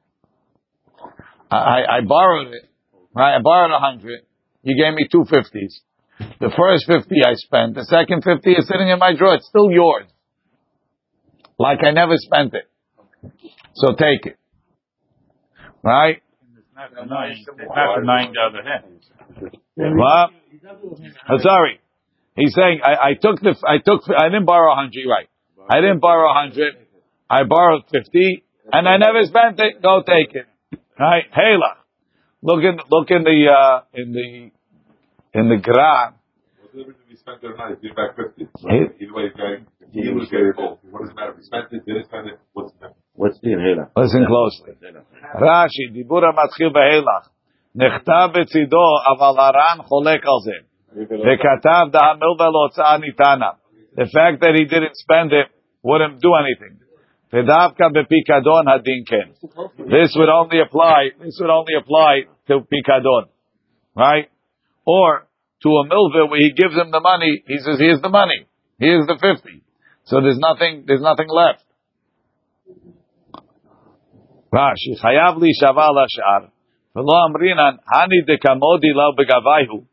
[1.51, 2.69] I, I borrowed it,
[3.13, 3.37] right?
[3.37, 4.21] I borrowed a hundred.
[4.63, 5.81] You gave me two fifties.
[6.39, 7.75] The first fifty I spent.
[7.75, 9.35] The second fifty is sitting in my drawer.
[9.35, 10.07] It's still yours.
[11.59, 12.69] Like I never spent it.
[13.75, 14.37] So take it.
[15.83, 16.21] Right?
[16.75, 19.55] Not denying, not denying the other hand.
[19.75, 20.31] What?
[21.29, 21.79] Oh, sorry.
[22.35, 25.05] He's saying I, I took the I took I didn't borrow a hundred.
[25.07, 25.29] Right.
[25.69, 26.75] I didn't borrow a hundred.
[27.29, 29.81] I borrowed fifty, and I never spent it.
[29.81, 30.47] Go take it.
[30.99, 31.23] Right?
[31.31, 31.77] Hela.
[32.41, 36.13] Look in look in the uh, in the in the Gra.
[36.61, 37.77] What's the he spent it or not?
[37.81, 38.47] He give back 50.
[38.59, 40.79] So either way, he's getting, he was getting both.
[40.91, 41.31] What does it matter?
[41.31, 43.04] If he spent it, didn't spend it, what's the difference?
[43.14, 43.90] What's the hela?
[43.96, 44.72] Listen closely.
[45.34, 47.28] רש"י, דיבור המתחיל בהילך,
[47.74, 50.58] נכתב בצידו, אבל הר"ן חולק על זה.
[51.26, 53.50] וכתב דהמילבה להוצאה ניתנה.
[53.96, 55.48] The fact that he didn't spend it
[55.84, 56.74] wouldn't do anything.
[57.32, 59.28] ודווקא בפיקדון הדין כן.
[59.78, 62.12] This would only apply, this would only apply
[62.48, 63.24] to pikadon.
[63.96, 64.28] Right?
[64.84, 65.26] Or
[65.62, 68.46] to a milva where he gives him the money, he says, here's the money.
[68.78, 69.62] Here's the 50.
[70.04, 71.64] So there's nothing, there's nothing left.
[74.55, 76.49] Rashi, Chayav li shaval ashar.
[76.95, 79.85] V'lo amrinan, hani dekamodi lav begavayhu.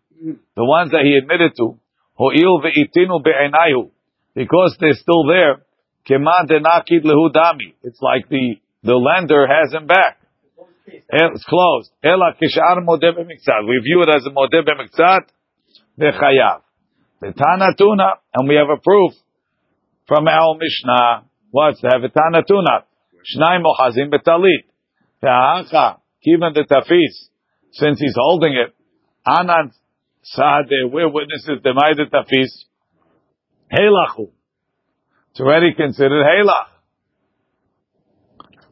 [0.54, 1.78] The ones that he admitted to,
[2.14, 3.90] ho'il ve'itinu be'enayu.
[4.34, 5.62] Because they're still there,
[6.08, 7.74] kema denakid lehu dami.
[7.82, 10.18] It's like the, the lender has him back.
[10.86, 11.90] It's closed.
[12.04, 13.66] Ela kishar modeh be'miktzad.
[13.68, 15.22] We view it as a modeh be'miktzad,
[15.98, 16.60] be'chayav.
[17.20, 19.12] And we have a proof
[20.06, 21.24] from our Mishnah.
[21.50, 22.84] What's the Havitanatuna?
[23.24, 24.64] Shnai ochazim betalit.
[25.22, 27.28] Te'acha, given the tafiz,
[27.72, 28.74] since he's holding it.
[29.26, 29.72] Anan
[30.22, 32.64] Sade, we're witnesses, the Maida Tafiz,
[33.72, 34.30] Helachu.
[35.30, 36.72] It's already considered heilach,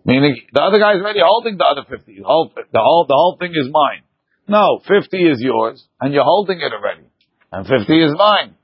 [0.04, 2.16] Meaning, the other guy's already holding the other 50.
[2.16, 4.02] The whole, the whole, the whole thing is mine.
[4.48, 7.06] No, 50 is yours, and you're holding it already.
[7.52, 8.54] And 50 is mine.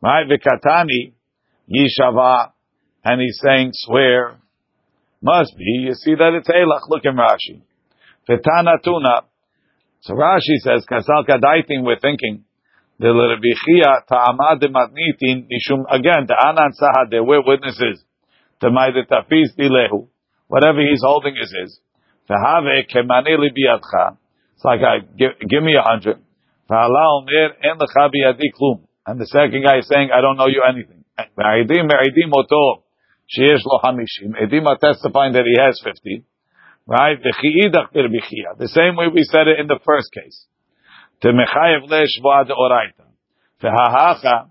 [0.00, 1.12] My Vikatani,
[1.68, 2.52] Yishava,
[3.04, 4.38] and he's saying, swear,
[5.22, 5.86] must be.
[5.86, 6.88] You see that it's halach.
[6.88, 7.62] Look in Rashi.
[8.28, 9.22] Fetana tuna.
[10.00, 12.44] So Rashi says, Kasal kadaitin, we're thinking,
[12.98, 18.02] the Lerebichia ta'amad matnitin ishum, again, the anan sahade, we're witnesses.
[18.60, 20.08] The maide tafis dilehu.
[20.48, 21.80] Whatever he's holding is his.
[22.30, 24.16] V'have kemane libiyatcha.
[24.54, 26.18] It's like, I, give, give me a hundred.
[26.70, 28.80] V'hala omer en lecha biyadi klum.
[29.06, 31.04] And the second guy is saying, I don't know you anything.
[31.18, 32.85] V'aidim me'idim oto.
[33.26, 34.34] Sheyesh lo hamishim.
[34.40, 36.24] Edim are testifying that he has fifty.
[36.86, 37.18] Right?
[37.18, 38.56] V'chi'idach birbichia.
[38.58, 40.46] The same way we said it in the first case.
[41.22, 43.06] Temechayev le shvoa deoraita.
[43.62, 44.50] V'hahacha.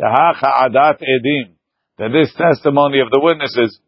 [0.00, 1.52] Tehacha adat edim.
[1.98, 3.80] That this testimony of the witnesses,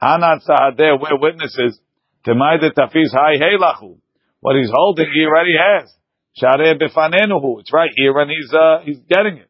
[0.00, 1.80] anat sahadeh, we're witnesses.
[2.26, 3.96] Temaide tafis hai heilachu.
[4.40, 5.92] What he's holding, he already has.
[6.40, 7.60] Shareh befanenuhu.
[7.60, 9.48] It's right here and he's, uh, he's getting it.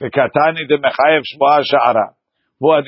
[0.00, 2.14] V'katani de mechayev shvoa sha'ara.
[2.58, 2.86] What's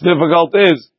[0.00, 0.90] difficult is,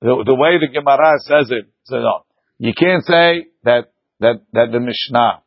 [0.00, 2.24] the, the way the Gemara says it, so oh, no,
[2.58, 5.42] you can't say that, that, that the Mishnah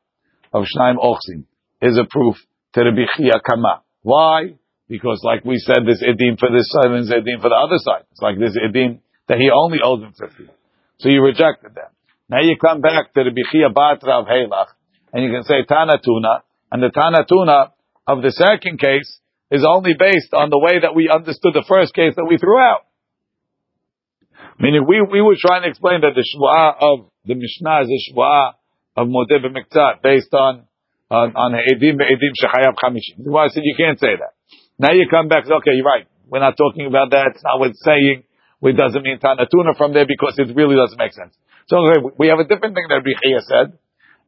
[0.53, 1.43] of Shnaim Ochsim
[1.81, 2.35] is a proof
[2.73, 3.83] to the Bichia Kama.
[4.01, 4.55] Why?
[4.87, 7.77] Because like we said, there's Edim for this side and there's Edim for the other
[7.77, 8.05] side.
[8.11, 10.49] It's like there's Edim that he only owes him 50.
[10.99, 11.91] So you rejected that.
[12.29, 14.73] Now you come back to the Bichia Batra of Halach,
[15.13, 17.73] and you can say Tana Tuna, and the Tana Tuna
[18.07, 19.19] of the second case
[19.51, 22.57] is only based on the way that we understood the first case that we threw
[22.57, 22.85] out.
[24.59, 27.99] Meaning we, we were trying to explain that the Shvu'ah of the Mishnah is a
[28.09, 28.53] Shvu'ah
[28.95, 30.65] of Modeh B'Miktzat based on,
[31.11, 33.19] on, on Edim Edim Shechayav Chamishim.
[33.19, 34.33] Why I said you can't say that.
[34.79, 36.07] Now you come back, okay, you're right.
[36.27, 37.35] We're not talking about that.
[37.35, 38.23] It's not what it's saying.
[38.63, 41.37] It doesn't mean Tanatuna from there because it really doesn't make sense.
[41.67, 43.77] So okay, we have a different thing that Bichia said.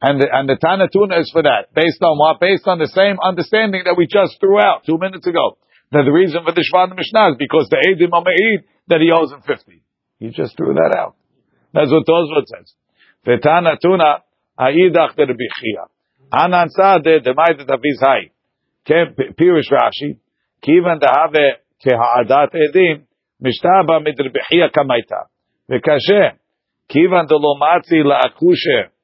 [0.01, 1.71] And the, and the Tanatuna is for that.
[1.75, 2.41] Based on what?
[2.41, 5.59] Based on the same understanding that we just threw out two minutes ago.
[5.93, 9.31] That the reason for the Shvan Mishnah is because the Edim Ameid that he owes
[9.31, 9.83] him 50.
[10.19, 11.15] He just threw that out.
[11.73, 12.75] That's what Tosfot says.
[13.25, 14.27] The Tanatuna,
[14.59, 15.87] Aidach de Bichia.
[16.33, 18.33] Anan Sade, the Maida Taviz Hai.
[18.89, 20.19] Pirish Rashi.
[20.65, 22.97] Kivan to have כהעדת עדים,
[23.41, 25.23] משתבא מדרבחיה כמייתה.
[25.71, 26.25] וקשה,
[26.89, 28.96] כיוון דלא מצי לאקושה, לא הוכחה,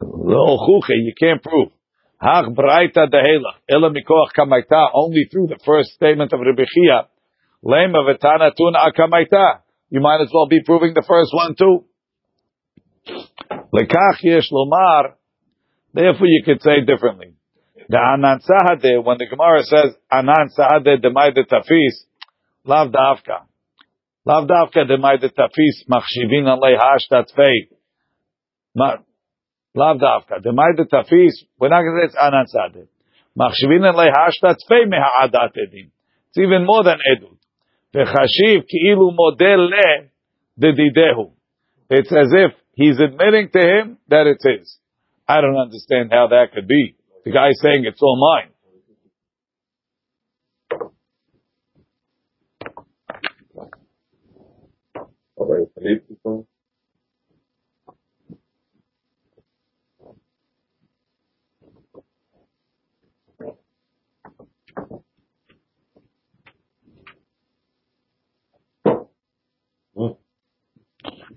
[0.00, 1.70] you can't prove.
[2.20, 7.06] Hach braita dehelach, ela mikoach kamaita, only through the first statement of Rebbe Chia,
[7.64, 9.60] lema v'tana tun akamaita.
[9.90, 11.84] You might as well be proving the first one too.
[13.72, 15.14] Lekach yesh lomar,
[15.94, 17.34] therefore you could say differently.
[17.88, 22.04] The anan sahade, when the Gemara says anan sahade demai tafis,
[22.64, 23.46] lav davka.
[24.26, 27.68] Lav davka demai tafis, machshivin alei hashtat fei.
[29.74, 30.40] Lav davka.
[30.44, 31.44] Demai de tafis.
[31.58, 32.88] We're not going to say it's anan.
[33.38, 35.90] Machshivin lei hashta tzfei meha'adat edim.
[36.28, 37.38] It's even more than edut.
[37.94, 40.10] V'chashiv ki'ilu model le
[40.60, 41.32] dedidehu.
[41.90, 44.78] It's as if he's admitting to him that it's his.
[45.28, 46.96] I don't understand how that could be.
[47.24, 48.50] The guy's saying it's all mine.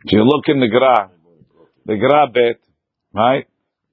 [0.04, 1.12] If you look in the Gra,
[1.86, 2.60] the Gra bet,
[3.14, 3.46] right?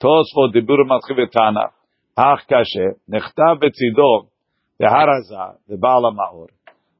[0.02, 1.70] Tosfot dibur matchivetana,
[2.16, 4.28] hach kashe, nechtav betzido,
[4.78, 4.86] the
[5.70, 6.48] debala maor,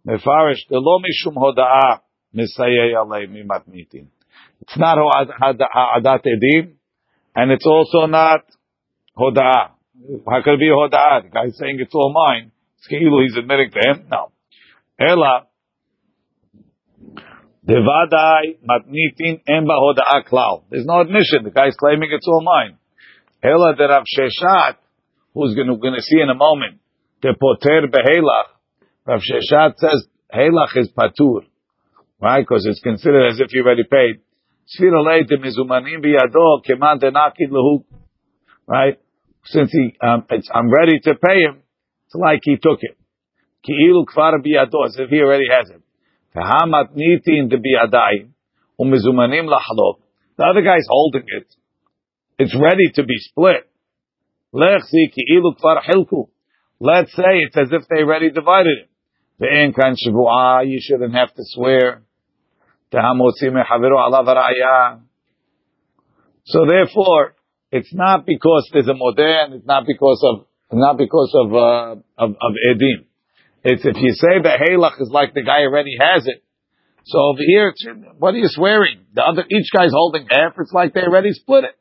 [0.07, 2.01] mefarish, delo mishum hoda'a,
[2.37, 3.63] misayei alei mimat.
[4.61, 6.73] It's not adat edim,
[7.35, 8.45] and it's also not
[9.17, 9.71] hoda'a.
[10.29, 11.23] How could it be hoda'a?
[11.23, 12.53] The guy's saying it's all mine.
[12.77, 14.07] It's he's admitting to him.
[14.11, 14.33] No.
[15.01, 15.48] Ela,
[17.67, 19.41] Devadai matnitin.
[20.71, 21.45] There's no admission.
[21.45, 22.79] The guy's claiming it's all mine.
[23.43, 24.77] Ela de Rav Sheshat,
[25.35, 26.81] who's going to see in a moment,
[27.23, 28.49] the poter behelach.
[29.07, 31.43] Rav Sheshat says helach is patur,
[32.21, 32.41] right?
[32.41, 34.21] Because it's considered as if you already paid.
[38.67, 38.99] Right?
[39.45, 41.63] Since he, um, I'm ready to pay him,
[42.05, 42.99] it's like he took it.
[43.67, 45.83] Ki'ilu biyado, as if he already has it.
[50.37, 51.47] The other guy's holding it.
[52.39, 53.69] It's ready to be split.
[54.53, 54.91] Let's
[57.17, 58.89] say it's as if they already divided it.
[59.41, 62.03] You shouldn't have to swear.
[66.45, 67.35] So therefore,
[67.71, 72.31] it's not because there's a modern, it's not because of, not because of, uh, of,
[72.31, 73.08] of edim.
[73.65, 76.45] It's if you say the halach is like the guy already has it.
[77.05, 77.73] So over here,
[78.19, 79.07] what are you swearing?
[79.15, 80.55] The other, each guy's holding half.
[80.59, 81.75] It's like they already split it.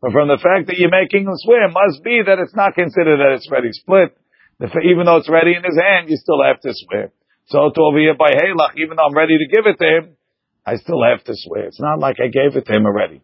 [0.00, 3.18] But from the fact that you're making him swear, must be that it's not considered
[3.18, 4.16] that it's already split.
[4.62, 7.12] Even though it's ready in his hand, you still have to swear.
[7.46, 10.16] So to over here by halach, even though I'm ready to give it to him,
[10.64, 11.66] I still have to swear.
[11.66, 13.22] It's not like I gave it to him already.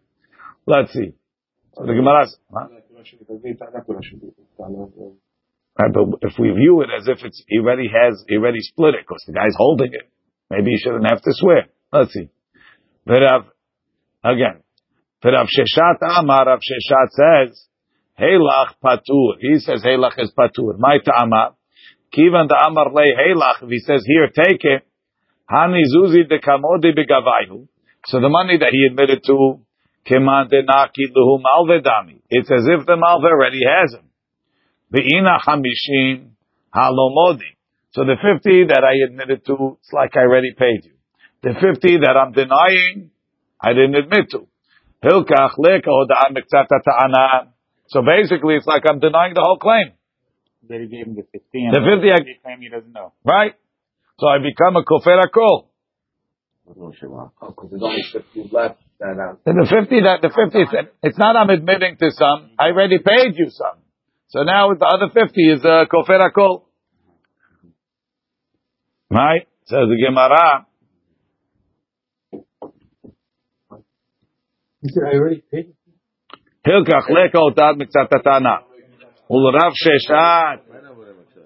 [0.67, 1.15] Let's see.
[1.75, 1.95] So the.
[2.51, 2.67] Huh?
[5.79, 8.95] Right, but if we view it as if it's he already has he already split
[8.95, 10.09] it because the guy's holding it,
[10.49, 11.67] maybe he shouldn't have to swear.
[11.93, 12.29] Let's see.
[13.07, 13.45] V'rav
[14.21, 14.59] again.
[15.23, 17.63] V'rav Sheshat Amar Rav Sheshat says
[18.19, 19.39] Heilach patur.
[19.39, 20.77] He says Heilach is patur.
[20.77, 21.55] My ta'ama.
[22.13, 23.63] Kivan the Amar lei Heilach.
[23.63, 24.85] If he says here take it.
[25.49, 27.67] Hani zuzi de kamodi.
[28.05, 29.61] So the money that he admitted to
[30.05, 32.21] keman de naki luhu malvedami.
[32.29, 34.08] It's as if the malve already has him.
[34.93, 36.31] Ve'ina chamishim
[36.73, 37.55] halomodi.
[37.91, 40.93] So the 50 that I admitted to, it's like I already paid you.
[41.41, 43.11] The 50 that I'm denying,
[43.59, 44.47] I didn't admit to.
[45.03, 45.55] Hilkach
[46.85, 47.53] ta'ana.
[47.87, 49.93] So basically, it's like I'm denying the whole claim.
[50.67, 51.39] That he gave him the 50
[51.71, 53.13] the 50 I, claim he doesn't know.
[53.23, 53.55] Right?
[54.19, 55.67] So I become a kofer akol.
[56.67, 58.79] Because there's only 50 left.
[58.99, 62.65] That, uh, and the 50 that, the 50, it's not I'm admitting to some, I
[62.65, 63.79] already paid you some.
[64.29, 66.65] So now with the other 50 is a uh, kofer akol.
[69.09, 69.47] Right?
[69.65, 70.67] Says the Gemara.
[74.81, 75.73] He said, I already paid.
[76.65, 78.59] Hilkach leka otad mikzatatana.
[79.29, 80.59] Rav Sheshat.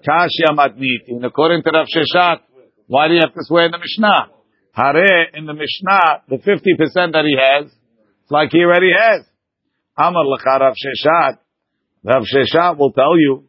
[0.06, 1.24] Kashya matnitin.
[1.24, 2.40] According to Rav Sheshat,
[2.86, 4.28] why do you have to swear in the Mishnah?
[4.72, 9.24] Hare, in the Mishnah, the 50% that he has, it's like he already has.
[9.96, 11.38] Amar lecha Rav Sheshat.
[12.04, 13.44] Rav Sheshat will tell you,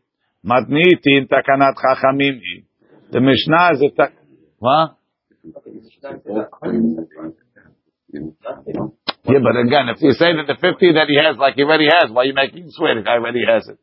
[0.45, 2.39] matniti in takanat chachamim.
[3.11, 4.13] The Mishnah is a tak.
[4.59, 4.97] What?
[9.27, 11.89] Yeah, but again, if you say that the 50 that he has, like he already
[11.91, 12.95] has, why are you making him swear?
[12.95, 13.77] The guy already has it.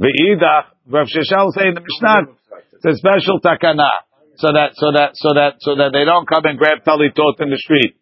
[0.00, 2.32] Ve'idach, Rav Sheshat will say in the Mishnah,
[2.72, 3.90] it's a special takana.
[4.36, 7.50] So that, so that, so that, so that they don't come and grab talitot in
[7.50, 7.96] the street.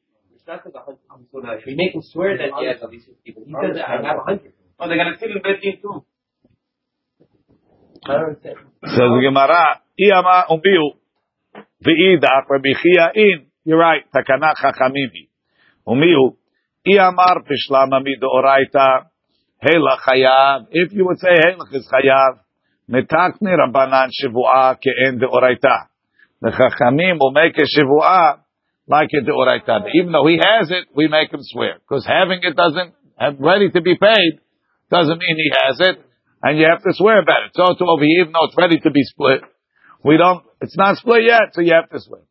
[1.66, 4.16] We make him swear that he has at least 50, but he says I have
[4.16, 4.52] 100.
[4.78, 6.04] Oh, they're gonna sit in bed too.
[8.06, 10.94] Says the Gemara, Iyama umbiu,
[11.84, 15.28] ve'idach, Rabbi Chia in, you're right, takana chachamimi.
[15.88, 16.36] Umiu,
[16.86, 19.06] Iyamar pishlama midoraita,
[19.60, 20.66] Hela chayav.
[20.70, 22.40] If you would say Helach is chayav,
[22.90, 25.88] rabbanan shivua ke'en deoraita.
[26.42, 28.40] The chachamim will make a shivua
[28.86, 29.88] like a deoraita.
[29.94, 31.78] Even though he has it, we make him swear.
[31.78, 34.40] Because having it doesn't, have ready to be paid,
[34.90, 36.04] doesn't mean he has it,
[36.42, 37.52] and you have to swear about it.
[37.54, 39.42] So to over here, even though it's ready to be split,
[40.04, 42.22] we don't, it's not split yet, so you have to swear.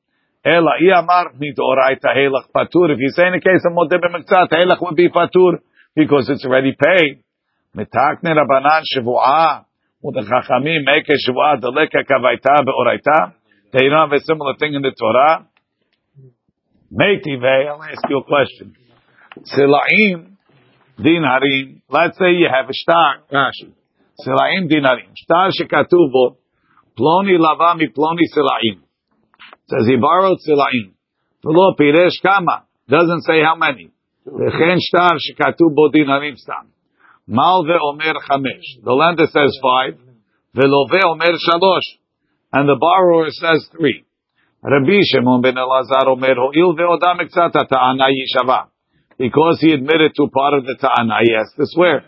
[0.46, 2.92] Ela, iyamar midoraita helach patur.
[2.94, 5.60] If you say in the case of modeh b'mektzat, helach would be patur
[5.96, 7.24] because it's already paid.
[7.74, 7.86] The
[10.22, 13.34] Chachamim make a Shavua, the Leka Kavaita Be'oraita.
[13.74, 15.48] They don't have a similar thing in the Torah.
[16.94, 18.76] Meitive, I'll ask you a question.
[19.44, 20.35] Silaim
[20.99, 21.83] dinarim.
[21.89, 23.73] Let's say you have a star, Rashi.
[24.21, 25.13] Silaim dinarim.
[25.17, 26.37] Star shekatuvo.
[26.99, 28.83] Ploni lava mi ploni silaim.
[29.67, 30.93] Says he borrowed silaim.
[31.45, 32.65] V'lo piresh kama.
[32.89, 33.91] Doesn't say how many.
[34.27, 36.65] וכן שטר שכתוב בו דינרים סתם.
[37.29, 38.65] מלווה אומר חמש.
[38.85, 39.97] The lender says five.
[40.55, 41.85] ולווה אומר שלוש.
[42.55, 44.05] And the borrower says three.
[44.65, 48.63] רבי שמעון בן אלעזר אומר, הואיל והודה מקצת הטענה יישבע.
[49.18, 52.04] because he admitted to part of the ta'ana, he has to swear.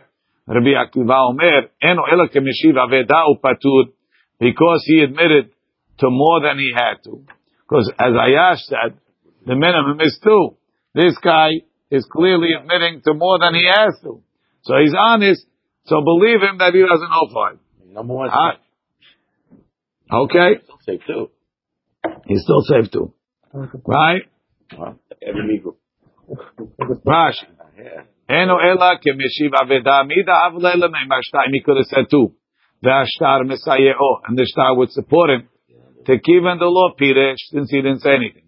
[0.48, 3.91] Rabbi Akiva Omer, Eno ela kemeshiv aveda upatur,
[4.39, 5.52] because he admitted
[6.00, 7.26] to more than he had to.
[7.67, 8.98] Because as Ayash said,
[9.46, 10.56] the minimum is two.
[10.93, 11.50] This guy
[11.91, 14.22] is clearly admitting to more than he has to.
[14.63, 15.46] So he's honest,
[15.86, 17.60] so believe him that he doesn't owe five.
[17.91, 18.30] Number one.
[18.30, 18.58] Right.
[20.12, 20.60] okay.
[20.60, 21.30] He's still safe too.
[22.28, 23.13] He's still safe too.
[23.86, 24.24] Right?
[24.78, 25.80] Well, every group.
[27.06, 27.48] Rashi.
[28.30, 31.52] Eno ela kemeshiv aveda mida avlela meimashtaim.
[31.52, 32.34] He could have said two.
[32.84, 34.22] Ve'ashtar mesayeo.
[34.28, 35.50] And the star would support him.
[36.06, 38.44] Tekiven the law piresh, since he didn't say anything.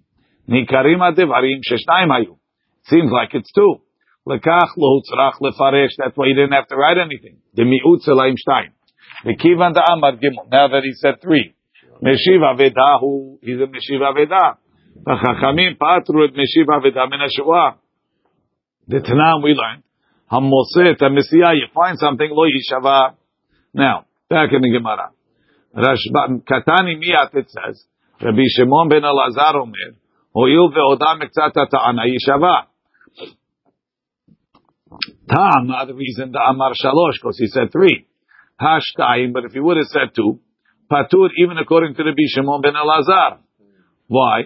[0.50, 2.38] Nikarim adevarim sheshtaim hayu.
[2.86, 3.76] Seems like it's two.
[4.28, 5.92] Lekach lo tzrach lefaresh.
[5.98, 7.38] That's why he didn't have to write anything.
[7.54, 8.74] The mi'ut selaim shtayim.
[9.26, 10.50] Tekiven the amar gimel.
[10.52, 11.54] Now that he said three.
[12.04, 13.38] Meshiv avedahu.
[13.42, 14.58] He's a meshiv aveda.
[15.08, 17.76] Et meshiv aveda min hashua.
[18.88, 19.84] The Tanam we learned.
[20.32, 23.16] Hamoset, the Messiah, you find something, lo yishava.
[23.74, 25.12] Now, back in the Gemara.
[25.76, 27.86] Rashba, Katani miyat it says,
[28.22, 29.96] Rabbi Shimon ben Elazar omer,
[30.34, 32.66] ho'il ve'odam ektzat ta'ana yishava.
[35.30, 38.08] Ta'am, the reason the Amar Shalosh, because he said three.
[38.60, 40.40] Hashtayim, but if he would have said two,
[40.92, 43.38] Patur, even according to Rabbi Shimon ben Elazar.
[44.08, 44.46] Why?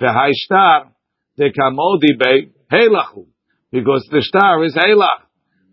[0.00, 0.90] Ve'haishtar,
[1.36, 3.26] the kamodi be, heilachu.
[3.72, 5.24] Because the star is Halach.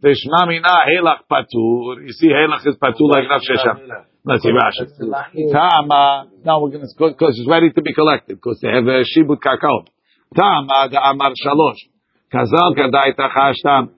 [0.01, 2.07] The Shmamina Halach Patur.
[2.07, 4.05] You see, Halach is Patur like Rav Sheshat.
[4.23, 5.51] Let's see Rashi.
[5.51, 6.29] Tama.
[6.45, 9.39] Now we're going to, because it's ready to be collected, because they have a Shibut
[9.43, 9.87] Kakao.
[10.33, 11.81] Tama the Amar Shalosh.
[12.31, 13.89] Kazal Kadai Tachashtam.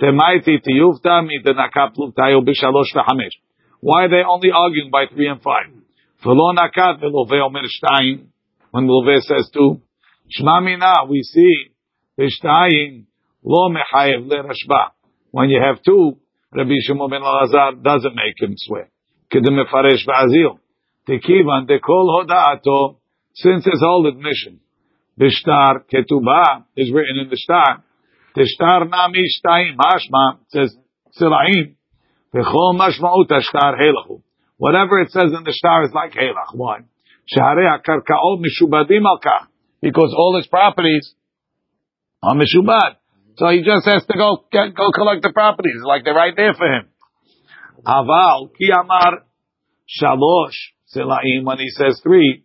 [0.00, 3.34] Temaiti Tiyuvta Midenaka Pluvtayo Bishalosh Vahamesh.
[3.80, 5.66] Why are they only arguing by three and five?
[6.22, 8.26] Velo Nakat Velove Omer Shtayim.
[8.70, 9.80] When Love says two.
[10.38, 11.70] Shmamina, we see,
[12.18, 13.06] Shtayim.
[13.44, 14.90] Lo mechayev le rashba.
[15.30, 16.18] When you have two,
[16.52, 18.88] Rabbi Shimon ben Elazar doesn't make him swear.
[19.32, 20.58] Kedim mefaresh ba'azil.
[21.08, 22.96] Tekivan dekol hoda'ato.
[23.34, 24.60] Since his whole admission,
[25.16, 27.84] the shtar ketubah is written in the shtar.
[28.34, 30.76] The shtar nami shtayim hashma says
[31.18, 31.76] silaim.
[32.34, 34.22] V'chol mashma'ut shtar helachu.
[34.56, 36.54] Whatever it says in the star is like helach.
[36.54, 36.80] Why?
[39.80, 41.14] Because all his properties
[42.22, 42.96] are mishubad.
[43.36, 46.54] So he just has to go get, go collect the properties, like they're right there
[46.54, 46.88] for him.
[47.86, 49.22] Aval ki amar
[49.86, 50.56] shalosh
[50.94, 52.44] selaim when he says three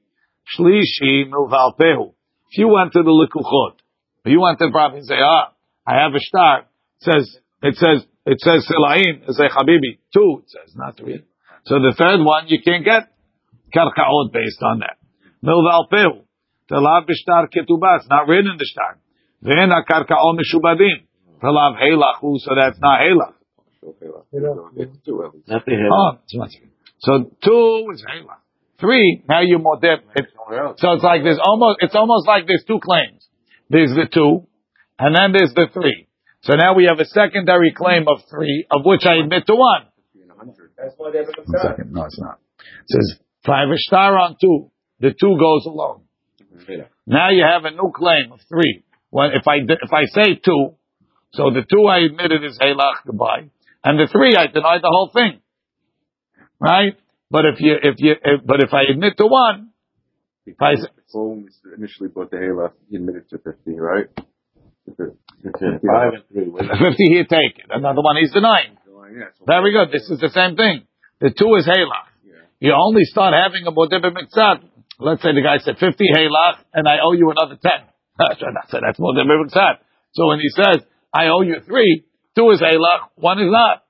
[0.55, 2.13] shlishi milval pehu.
[2.51, 3.77] If you went to the likuchot,
[4.25, 5.53] you went to the property and say, ah,
[5.87, 6.59] I have a star.
[6.61, 9.27] It says it says it says selaim.
[9.27, 10.43] It say habibi two.
[10.43, 11.23] It says not three.
[11.65, 13.12] So the third one you can't get
[13.75, 14.97] karkaot based on that.
[15.43, 16.23] Milval pehu.
[16.71, 17.99] Telav b'shtar ketubah.
[17.99, 18.97] It's not written in the shtar.
[19.41, 21.05] Then akarkao mishubadim.
[21.41, 23.33] Talav helach, so that's not helach.
[25.47, 25.75] Not the.
[25.91, 26.17] Oh,
[26.99, 28.39] so two is helach.
[28.79, 30.03] Three, now you're more dip.
[30.15, 30.31] It's,
[30.81, 33.27] so it's like there's almost, it's almost like there's two claims.
[33.69, 34.47] There's the two,
[34.99, 36.07] and then there's the three.
[36.41, 39.87] So now we have a secondary claim of three, of which I admit to one.
[40.77, 41.93] That's why they're One second.
[41.93, 42.39] No, it's not.
[42.59, 46.01] It says, if I have a star on two, the two goes alone.
[47.05, 48.83] Now you have a new claim of three.
[49.09, 50.75] When, if I, if I say two,
[51.33, 53.49] so the two I admitted is Halach goodbye,
[53.83, 55.41] and the three I denied the whole thing.
[56.59, 56.93] Right?
[57.29, 59.69] But if you, if you, if, but if I admit to one,
[60.45, 64.05] if I, say- Holmes initially bought the Halo, he admitted to 50, right?
[64.87, 66.45] Five and three.
[66.49, 67.65] 50 he'd take it.
[67.69, 68.77] Another one he's denying.
[69.15, 69.91] Yeah, Very good.
[69.93, 70.87] This is the same thing.
[71.19, 72.12] The two is Halach.
[72.63, 74.63] You only start having a Modeh Mitzad.
[74.97, 77.71] Let's say the guy said 50 Halach and I owe you another 10.
[78.21, 79.83] I said that's Modeh Mitzad.
[80.13, 80.77] So when he says,
[81.13, 82.05] I owe you three,
[82.37, 83.83] two is Halach, one is not.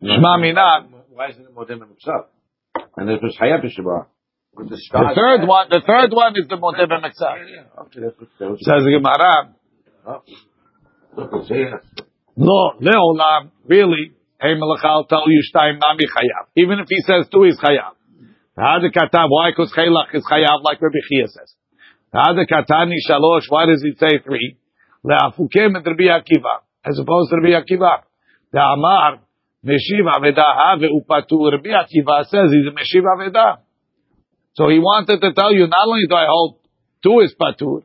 [0.00, 0.24] Mm-hmm.
[0.24, 0.86] Mamina.
[1.10, 2.26] Why isn't it Modem himself?
[2.96, 3.62] And it was Hayab.
[3.62, 4.04] The
[4.54, 7.42] The third one, the third one is the Modeh Mitzad.
[7.86, 8.60] Okay, that's what that was.
[8.62, 9.56] Says the Gemara,
[10.06, 10.22] oh.
[12.36, 12.80] Look.
[12.80, 14.12] No, leolam, really,
[14.42, 16.50] hey melech, I'll tell you, shtaim nami chayav.
[16.56, 17.94] Even if he says two, he's chayav.
[18.58, 19.50] Hada katan, why?
[19.50, 21.54] Because chaylach is chayav, like Rabbi Chia says.
[22.12, 24.58] Hada katani shalosh, why does he say three?
[25.04, 28.02] Le'afukim et Rabbi Akiva, as opposed to Rabbi Akiva.
[28.52, 29.20] The Amar,
[29.64, 31.50] meshiv aveda have upatu.
[31.50, 33.58] Rabbi Akiva says he's a meshiv aveda.
[34.54, 36.58] So he wanted to tell you, not only do I hold
[37.02, 37.82] two is patur,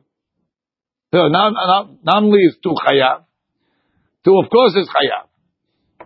[1.10, 3.24] so not, not, not only is two chayav,
[4.24, 5.27] Two, of course, is chayav.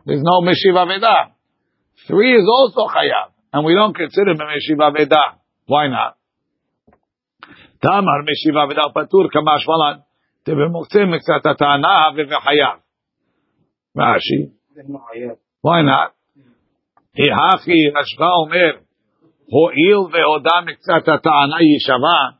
[0.04, 1.32] There's no meshiv aveda.
[2.08, 5.38] Three is also chayav, and we don't consider him a meshiv aveda.
[5.66, 6.16] Why not?
[7.82, 10.02] Tamar meshiv aveda patur kamash malan
[10.46, 12.80] tebemuktzim mitzat atana vechayav.
[13.96, 14.52] Rashi.
[15.60, 16.14] Why not?
[17.16, 18.80] Hihachi Rashcha Omer
[19.50, 22.38] ho'il ve'oda mitzat atana yishava.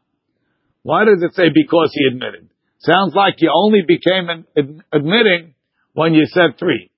[0.82, 2.48] Why does it say because he admitted?
[2.78, 5.54] Sounds like you only became an, ad, admitting
[5.92, 6.90] when you said three.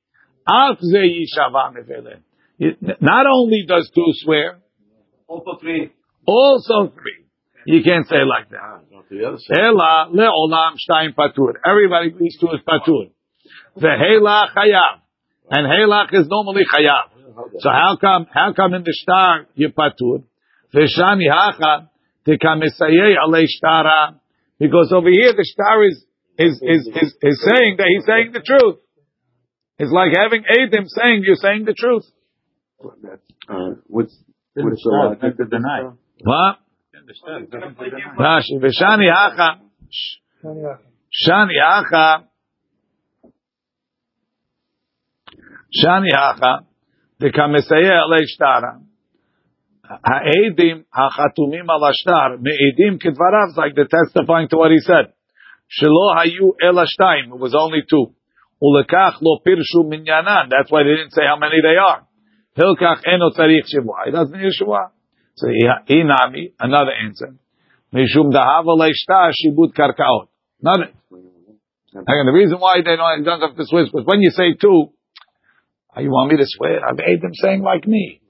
[3.00, 4.58] Not only does two swear,
[5.26, 5.90] Also three.
[6.26, 7.24] also three.
[7.66, 8.60] You can't say like that.
[8.60, 9.56] Ah, Go to the other side.
[9.58, 11.54] Ela leolam shtayim patur.
[11.66, 13.10] Everybody agrees two is patur.
[13.76, 15.00] The hela chayav.
[15.50, 17.08] And helach is normally chayav.
[17.58, 20.24] So how come, how come in the star you patur?
[20.74, 21.90] V'shani hacha
[22.28, 24.20] alei shtara.
[24.58, 26.04] Because over here the star is,
[26.38, 28.76] is, is, is, is saying that he's saying the truth.
[29.78, 32.04] It's like having Adam saying you're saying the truth.
[33.48, 34.16] Uh, what's,
[34.54, 35.90] what's the the star logic doesn't of this deny.
[36.20, 36.58] What?
[36.96, 37.50] Understand?
[37.50, 38.14] Doesn't deny.
[38.18, 39.60] Rashi, v'shani hacha.
[41.26, 42.24] Shani hacha.
[45.82, 46.66] Shani hacha.
[47.20, 48.80] Dekamisayei alei shtara.
[49.82, 55.12] Ha'edim ha'chatumim al ashtar me'edim kedvarav like they're testifying to what he said.
[55.68, 57.34] Shelo hayu el ashtayim.
[57.34, 58.14] It was only two.
[58.64, 60.48] Ulekach lo pirshu minyanan.
[60.48, 62.06] That's why they didn't say how many they are.
[62.56, 64.06] Hilkach eno tzarich shivua.
[64.06, 64.90] He doesn't need shivua.
[65.36, 67.34] So inami, another answer.
[67.92, 70.28] Mishum dahava leishtar shibut karkaot.
[70.62, 70.92] Another.
[71.94, 74.54] Again, the reason why they don't, don't have to swear is because when you say
[74.60, 74.90] two,
[75.96, 76.84] uh, you want me to swear?
[76.84, 78.20] I've them saying like me.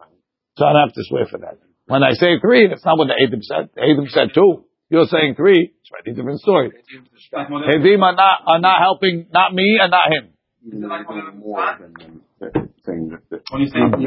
[0.58, 1.58] So I don't have to swear for that.
[1.86, 3.70] When I say three, that's not what the Adam said.
[3.74, 4.64] The Adam said two.
[4.94, 5.74] You're saying three.
[5.74, 6.70] It's a very different story.
[6.70, 10.30] Edim are not, are not helping, not me and not him.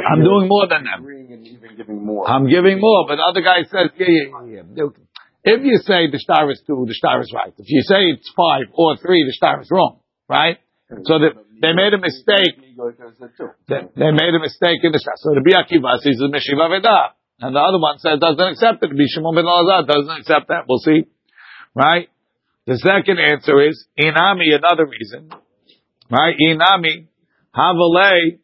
[0.08, 1.04] I'm doing more than them.
[2.26, 4.08] I'm giving more, but the other guy says, yeah,
[4.48, 4.86] yeah, yeah.
[5.44, 7.52] If you say the star is two, the star is right.
[7.58, 10.58] If you say it's five or three, the star is wrong, right?
[11.04, 12.56] So the, they made a mistake.
[13.68, 15.16] They, they made a mistake in the star.
[15.18, 17.12] So the Biakiva says the Meshiva Veda.
[17.40, 18.92] And the other one says, doesn't accept it.
[18.92, 20.66] Bishimon ben Elazar doesn't accept that.
[20.68, 21.06] We'll see.
[21.76, 22.10] Right?
[22.66, 25.30] The second answer is, Inami, another reason.
[26.10, 26.36] Right?
[26.36, 27.08] Inami,
[27.56, 28.40] Havale,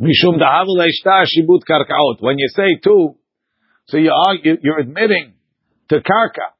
[0.00, 0.88] Mishum da Havale
[1.26, 2.20] shibut karkaot.
[2.20, 3.16] When you say two,
[3.86, 5.34] so you are, you're admitting
[5.88, 6.54] to karka.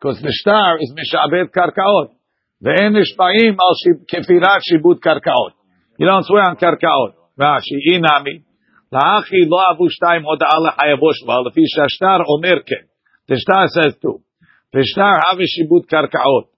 [0.00, 2.10] Because the shtar is mishabet karkaot.
[2.62, 3.76] Ve'en nishpaim al
[4.12, 5.52] kefirat shibut karkaot.
[5.98, 7.14] You don't swear on karkaot.
[7.38, 8.44] Rashi, Inami.
[8.92, 11.44] La'achi lo avu shtayim hoda'a lechayabosh ba.
[11.44, 12.88] Lefi shashtar omer ken.
[13.28, 14.22] The shtar says too.
[14.74, 16.48] V'shtar have shibut karkaot.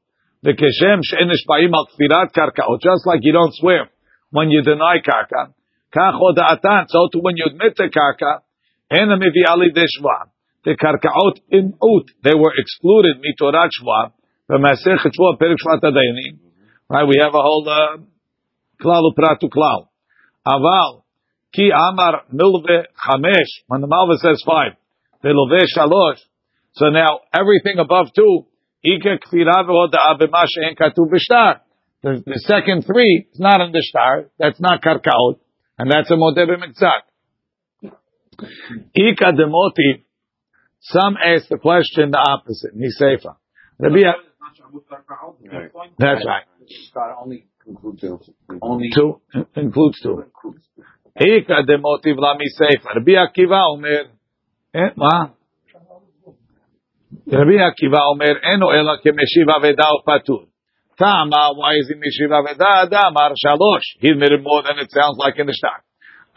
[0.47, 2.81] V'keshem she'en nishpaim al kfirat karkaot.
[2.81, 3.91] Just like you don't swear
[4.31, 5.53] when you deny karka.
[5.95, 6.85] Kach hoda'atan.
[6.89, 8.43] So to when you admit the karka,
[8.91, 10.31] ena mevi ali shva.
[10.65, 12.11] The karkaot in ut.
[12.23, 14.13] They were excluded mitorat shva.
[14.49, 16.39] V'masechet shva perik shvat adayini.
[16.89, 17.99] Right, we have a whole, uh,
[18.81, 19.89] klal uprat klal.
[20.47, 21.03] Aval.
[21.55, 23.53] Ki amar milve chamesh.
[23.67, 24.73] When the Malve says five,
[25.25, 26.21] milve shalosh.
[26.73, 28.47] So now everything above two,
[28.85, 31.61] ika kfira ve'oda'ah b'mashe en katu b'shtar.
[32.03, 34.31] The, the second three is not in the star.
[34.39, 35.39] That's not karkaot,
[35.79, 37.03] and that's a modeh Mitzak.
[38.95, 40.05] Ika demoti.
[40.81, 42.75] Some ask the question the opposite.
[42.75, 43.37] Nisefa.
[45.99, 46.45] That's right.
[47.23, 48.21] Only includes two.
[48.63, 49.21] Only two
[49.57, 50.25] includes two.
[51.16, 52.94] Ika demotiv la miseifa.
[52.96, 54.06] Rabbi Akiva omer.
[54.74, 55.36] Eh, מה?
[57.34, 60.46] רבי עקיבא אומר, אינו אלא כמשיב אבדה ופטור.
[60.98, 62.90] Tama, why is he Mishiv Aveda?
[62.90, 63.84] Damar Shalosh.
[64.00, 65.84] He admitted more than it sounds like in the Shtar.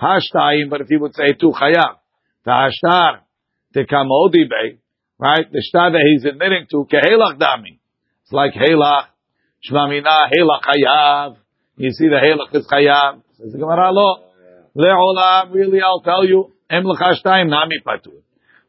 [0.03, 1.99] Hashtayim, but if he would say two Chayav.
[2.44, 3.20] Tahashtar.
[3.72, 4.78] Tekamodi Bey.
[5.16, 5.46] Right?
[5.53, 7.78] The Shtar that he's admitting to, Kehelach Dami.
[8.24, 9.07] It's like Helach.
[9.70, 11.36] Shmamina, Helach Chayav.
[11.76, 13.22] You see the Helach is Chayav.
[13.38, 14.24] Says the Gemara, Lo.
[14.76, 18.21] Le'olam, really, I'll tell you, em l'chashtayim nami patur.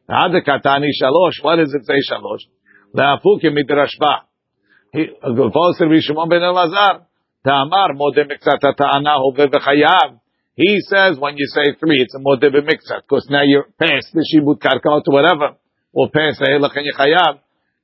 [0.07, 2.45] Ha'ad katani shalosh, what does it say shalosh?
[2.93, 4.21] Le'afukim midrashba.
[4.93, 7.05] He goes to Shimon ben Elazar.
[7.43, 10.19] Ta'amar modeh mikzat ta'ana.
[10.55, 14.25] He says when you say three, it's a modeh b'mikzat, because now you're past the
[14.33, 15.57] shibut karkaot or whatever,
[15.91, 17.39] or past the helach and yichayav.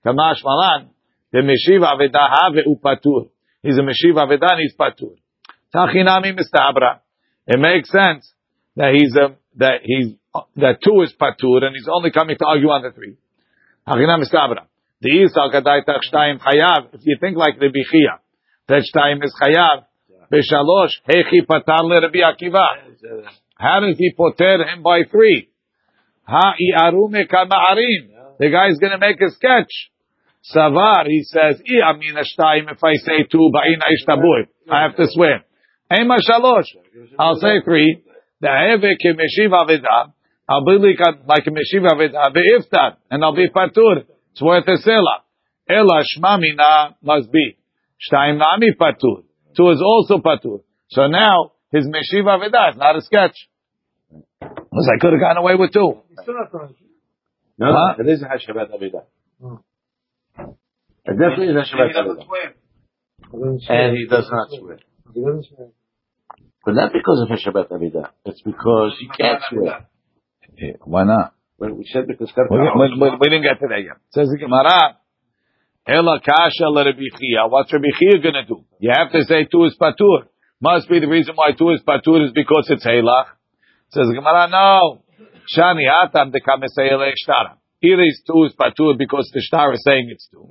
[0.05, 0.89] Kamash malan.
[1.31, 3.29] The meshiv avedah have upatur.
[3.61, 5.15] He's a meshiv avedah and he's patur.
[5.75, 7.01] Tachinami mistabra.
[7.47, 8.31] It makes sense
[8.75, 10.15] that he's a, that he's,
[10.55, 13.17] that two is patur and he's only coming to argue on the three.
[15.01, 15.09] The
[16.39, 16.93] Chayav.
[16.93, 18.19] If you think like the Bichia,
[18.67, 19.85] that Shtayim is Chayav.
[20.31, 22.67] Beshalosh, Hechi Patar le Rabbi Akiva.
[23.55, 25.49] How does he poter him by three?
[26.23, 28.37] Ha iarume kama'arim.
[28.39, 29.91] The guy's going to make a sketch.
[30.55, 34.47] Savar, he says, I amina shtayim, if I say two, ba'ina ishtabui.
[34.71, 35.43] I have to swear.
[35.99, 36.67] Ema shalosh.
[37.19, 38.03] I'll say three.
[38.39, 40.13] The heve ke meshiv aveda.
[40.49, 42.33] I'll be like a meshiv aveda.
[42.33, 42.95] Be'iftar.
[43.09, 44.05] And I'll be patur.
[44.31, 45.23] It's worth a sela.
[45.69, 47.57] Ela shmamina must be.
[48.01, 49.23] Shtaim nami patur.
[49.55, 50.61] Two is also patur.
[50.89, 53.35] So now, his meshiva veda is not a sketch.
[54.39, 56.01] Because I could have gotten away with two.
[57.57, 57.95] No, Huh?
[57.99, 59.03] it is a Hashabat Avida.
[61.05, 62.25] It definitely is a Hashabat Avida.
[63.69, 64.79] And he does not swear.
[66.65, 68.09] But not because of Hashabat Avida.
[68.25, 69.87] It's because he can't swear.
[70.57, 71.33] Yeah, eh, Why not?
[71.57, 72.65] When we said because We, we,
[72.99, 73.97] we, we didn't get to that yet.
[74.11, 74.97] Says the Gemara,
[75.87, 77.47] Ela kasha le Rabbi Chia.
[77.49, 78.63] What's Rabbi Chia going to do?
[78.79, 80.29] You have to say two is patur.
[80.61, 83.33] Must be the reason why two is patur is because it's halach.
[83.89, 85.01] Says the Gemara, no.
[85.49, 87.57] Shani atam de kamesayele shtara.
[87.81, 90.47] Either it's two is patur because the star is saying it's two.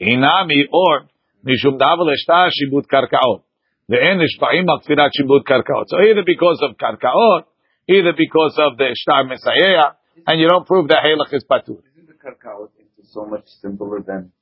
[0.00, 1.08] Inami or
[1.44, 3.42] mishum davel shtar shibut karkaot.
[3.90, 5.84] Ve'en nishpa'im al tfirat shibut karkaot.
[5.88, 7.44] So either because of karkaot,
[7.88, 9.94] either because of the shtar mesayea,
[10.26, 11.80] and you don't prove that halach is patur.
[11.96, 12.68] Isn't the karkaot
[13.04, 14.32] so much simpler than?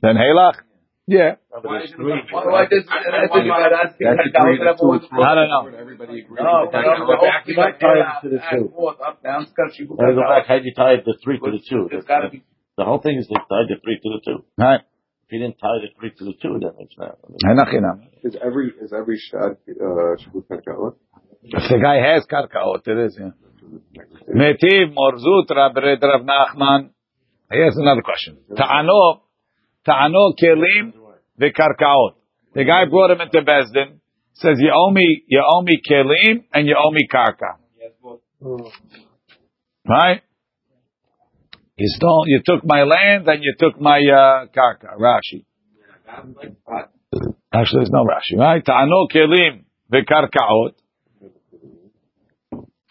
[0.00, 0.62] than halach?
[1.06, 1.36] Yeah.
[1.50, 5.22] Why does I think about asking karkaot to two.
[5.22, 5.78] I don't know.
[5.78, 6.38] Everybody agrees.
[6.40, 7.20] No, but I'm Karkaot.
[7.20, 8.72] back to Back to the two.
[8.78, 9.84] Up, down, sketchy.
[9.90, 11.88] Now go back, how you tie the three to the two?
[11.90, 12.42] There's gotta be.
[12.78, 14.44] The whole thing is they tied the three to the two.
[14.56, 14.80] Right.
[15.34, 17.18] If you didn't tie the three to the two, then it's not.
[17.44, 18.06] Hanachinam.
[18.22, 20.14] Is every is every shad uh
[20.48, 20.94] karkaot?
[21.42, 23.30] If the guy has karkaot, it is, yeah.
[24.32, 26.90] Metiv morzut Rab Red Rav Nachman.
[27.50, 28.38] Here's another question.
[28.56, 29.22] Ta'ano,
[29.84, 30.92] ta'ano kelim
[31.40, 32.14] v'karkaot.
[32.54, 33.98] The guy brought him into Bezdin,
[34.34, 37.58] says, you owe me, you owe me kelim and you owe me karka.
[39.88, 40.22] Right?
[41.76, 44.96] You stole, you took my land and you took my, uh, karka.
[44.96, 45.44] Rashi.
[47.52, 48.64] Actually, there's no Rashi, right?
[48.64, 50.74] Ta'ano kelim v'karkaot.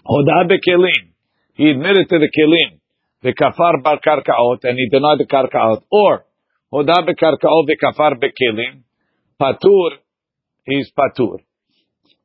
[0.05, 1.13] Hoda bekelim.
[1.53, 2.79] He admitted to the kelim.
[3.21, 5.83] The kafar bar karkaot, and he denied the karkaot.
[5.89, 6.25] Or,
[6.73, 8.83] hoda kafar bekelim.
[9.41, 9.91] Patur,
[10.65, 11.39] he's patur.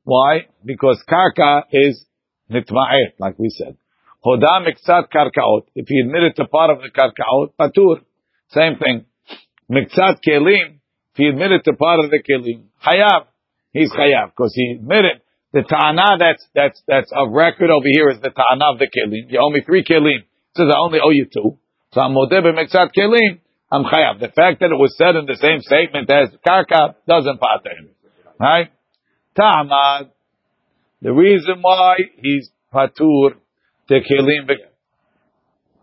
[0.02, 0.46] Why?
[0.64, 2.04] Because karka is
[2.50, 3.76] nitma'et, like we said.
[4.24, 5.66] Hoda miksat karkaot.
[5.74, 8.02] If he admitted to part of the karkaot, patur.
[8.50, 9.04] Same thing.
[9.70, 10.80] Miksat kelim.
[11.12, 13.26] If he admitted to part of the kelim, hayav.
[13.72, 15.20] He's chayav because he admitted
[15.52, 19.30] the ta'ana that's that's that's of record over here is the ta'ana of the kelim.
[19.30, 20.24] You owe me three kelim.
[20.56, 21.58] Says I only owe you two.
[21.92, 23.40] So I'm modeh b'mekzat kelim.
[23.70, 24.20] I'm chayav.
[24.20, 27.90] The fact that it was said in the same statement as karka doesn't pater him.
[28.40, 28.72] Right?
[29.36, 30.10] Ta'amad.
[31.02, 33.36] The reason why he's patur
[33.88, 34.54] the kelim be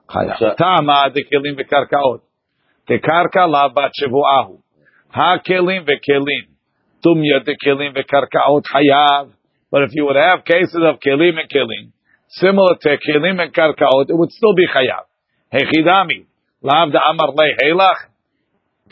[0.10, 0.58] chayav.
[0.58, 2.22] Ta'amad the kelim bekarkaot.
[2.88, 4.62] The karka la bat shevu'ahu.
[5.10, 6.48] Ha kelim vekelim.
[7.06, 9.32] Tumya the kelim vekarkaot hayav.
[9.72, 11.92] But if you would have cases of kelim and kelim,
[12.30, 15.06] similar to kelim and karkaot, it would still be chayav.
[15.54, 16.26] Hechidami,
[16.62, 17.98] lav da amar le helach,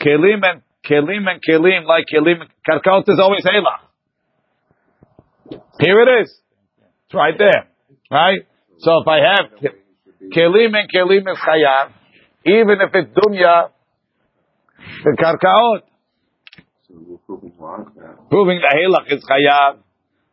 [0.00, 3.84] kelim and kelim and kelim, like kelim, karkaot is always halach.
[5.80, 6.40] Here it is.
[7.06, 7.68] It's right there.
[8.10, 8.46] Right?
[8.78, 9.72] So if I have
[10.32, 11.92] kelim and kelim is chayav,
[12.44, 13.70] even if it's dunya,
[15.04, 15.82] the karkaot.
[18.30, 19.78] Proving the halach is chayav.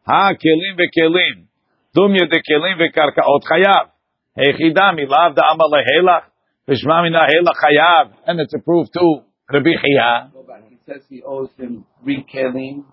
[0.07, 1.47] Ha kelim ve kelim.
[1.95, 3.89] Dumya de kelim ve karkaot chayav.
[4.37, 6.23] Heichidam ilav da amal halach.
[6.67, 8.13] Vishma mina halach chayav.
[8.27, 9.21] And it's approved too.
[9.51, 10.31] Rabbi Chia.
[10.69, 12.85] He says he owes him three kelim.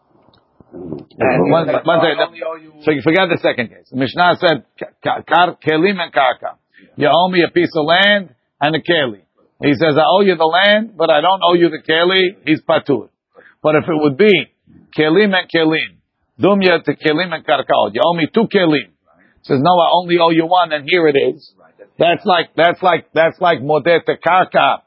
[0.72, 1.50] One-
[1.84, 2.18] one second.
[2.84, 3.88] So you forgot the second case.
[3.90, 4.64] The Mishnah said,
[5.02, 6.56] kar, kelim and karka.
[6.96, 9.22] You owe me a piece of land and a keli.
[9.62, 12.36] He says, I owe you the land, but I don't owe you the keli.
[12.46, 13.08] He's patur.
[13.62, 14.30] But if it would be
[14.96, 15.98] kelim and kelim,
[16.40, 18.88] dumya to kelim and karkaot, you owe me two kelim.
[18.88, 21.52] He says, no, I only owe you one, and here it is.
[21.98, 24.82] That's like, that's like, that's like modeh to karka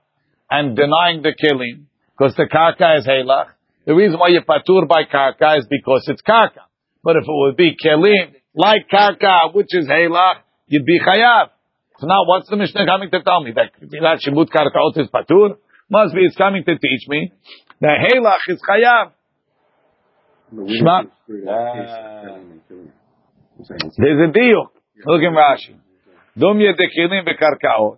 [0.49, 1.85] and denying the kelim,
[2.17, 3.47] because the karka is halach.
[3.85, 6.65] The reason why you're patur by karka is because it's karka.
[7.03, 10.35] But if it would be kelim, like karka, which is halach,
[10.67, 11.49] you'd be chayav.
[11.99, 13.53] So now what's the Mishnah coming to tell me?
[13.53, 15.57] That Milat Shemut Karkaot is patur?
[15.89, 17.31] Must be it's coming to teach me
[17.79, 19.11] that halach is chayav.
[20.51, 21.03] Shema.
[21.49, 22.37] Ah.
[23.97, 24.71] There's a deal.
[25.05, 25.75] Look in Rashi.
[26.37, 27.97] Dom yedekilim bekarkaot.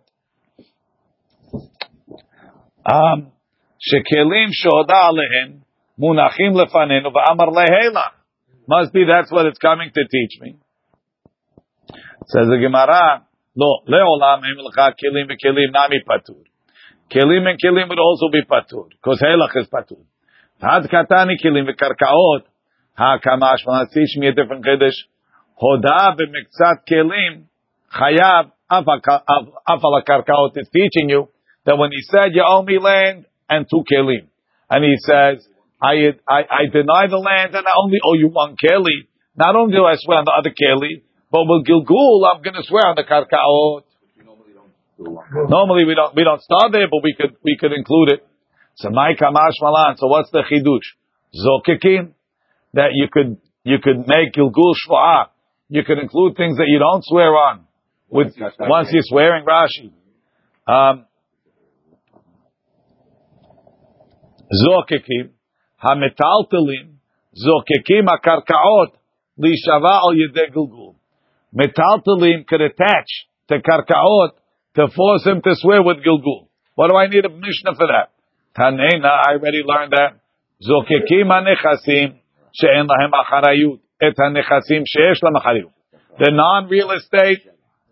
[2.86, 3.32] Um,
[3.80, 5.63] shekelim shoda alehem.
[6.00, 8.04] Munachim lefanenu va'amar lehela.
[8.68, 10.56] Must be that's what it's coming to teach me.
[12.28, 13.26] Says the Gemara,
[13.56, 16.44] no, leolam em lecha kelim v'kelim nami patur.
[17.12, 20.00] Kelim and kelim would also be patur, because helach is patur.
[20.60, 22.44] Had katani kelim v'karkaot,
[22.98, 24.96] ha'kamash, well, teach me a different Kiddush.
[25.62, 27.44] Hoda b'miktsat kelim,
[27.94, 31.28] chayav afala karkaot is teaching you
[31.66, 34.28] that when he said, you owe me land and two kelim.
[34.70, 35.48] And he says,
[35.84, 39.12] I, I, I deny the land and I only owe you one keli.
[39.36, 42.64] Not only do I swear on the other keli, but with Gilgul, I'm going to
[42.64, 43.84] swear on the karkaot.
[45.50, 48.28] Normally we don't we don't start there, but we could we could include it.
[48.76, 49.98] So my kamash malan.
[49.98, 50.88] So what's the chidush?
[51.36, 52.14] Zokikin
[52.74, 55.28] that you could you could make Gilgul shva'ah.
[55.68, 57.66] You could include things that you don't swear on.
[58.10, 59.92] With once you're swearing Rashi.
[60.68, 61.06] Um,
[64.54, 65.32] Zokikim.
[65.83, 66.87] המטלטלים,
[67.33, 68.97] זוקקים הקרקעות
[69.39, 70.99] להישבע על ידי גלגול.
[71.55, 73.11] Metaltalim could attach
[73.49, 74.33] to karkaot
[74.75, 76.49] to force him to swear with gilgul.
[76.75, 78.13] What do I need a mishnah for that?
[78.57, 80.21] Tanena, I already learned that.
[80.63, 82.19] Zokekim hanechasim
[82.53, 83.81] she'en lahem acharayut.
[84.01, 85.73] Et hanechasim she'esh lahem acharayut.
[86.19, 87.43] The non-real estate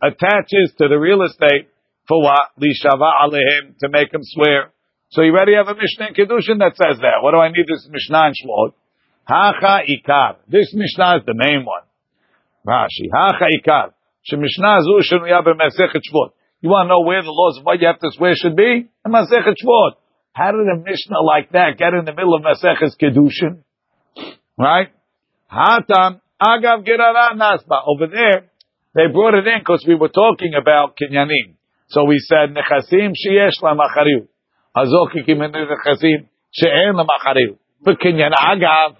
[0.02, 1.68] attaches to the real estate
[2.06, 2.50] for what?
[2.60, 4.70] Lishava alehem, to make him swear.
[5.11, 7.19] So you already have a Mishnah in Kedushin that says that.
[7.19, 8.71] What do I need this Mishnah in Shmot?
[9.27, 10.37] Hacha ikar.
[10.47, 11.83] This Mishnah is the main one.
[12.65, 13.11] Rashi.
[13.11, 13.91] Hacha ikar.
[14.23, 16.31] Shemishnah zu shenuya b'mesechet Shvot.
[16.61, 18.87] You want to know where the laws of what you have to swear should be?
[19.03, 19.99] In Masechet Shvot.
[20.31, 23.63] How did a Mishnah like that get in the middle of Masechet Kedushin?
[24.57, 24.89] Right?
[25.51, 27.81] Hatam agav gerara nasba.
[27.85, 28.47] Over there,
[28.95, 31.55] they brought it in because we were talking about kinyanim.
[31.89, 34.27] So we said nechasim sheyesh lamachariut.
[34.75, 37.57] Azokikim and nechasim she'en lamachariut.
[37.83, 38.97] But kinyan agav.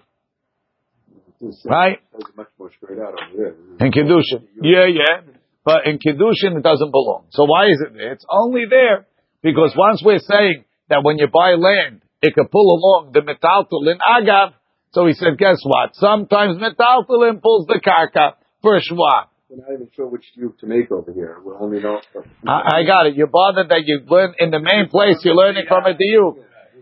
[1.65, 1.99] Right?
[2.13, 3.55] That's much more straight out over there.
[3.79, 4.45] In Kedushin.
[4.61, 5.21] Yeah, yeah.
[5.65, 7.25] But in Kedushin, it doesn't belong.
[7.29, 8.13] So why is it there?
[8.13, 9.07] It's only there
[9.41, 13.97] because once we're saying that when you buy land, it can pull along the metaltalin
[14.05, 14.53] agav.
[14.91, 15.95] So he said, guess what?
[15.95, 19.27] Sometimes metaltalin pulls the karka for shwa.
[19.51, 21.35] We're not even sure which you to make over here.
[21.43, 21.99] We're only know.
[22.47, 23.17] I, I, got it.
[23.17, 25.17] You're bothered that you learn in the main place.
[25.25, 26.37] You're learning from a diuk,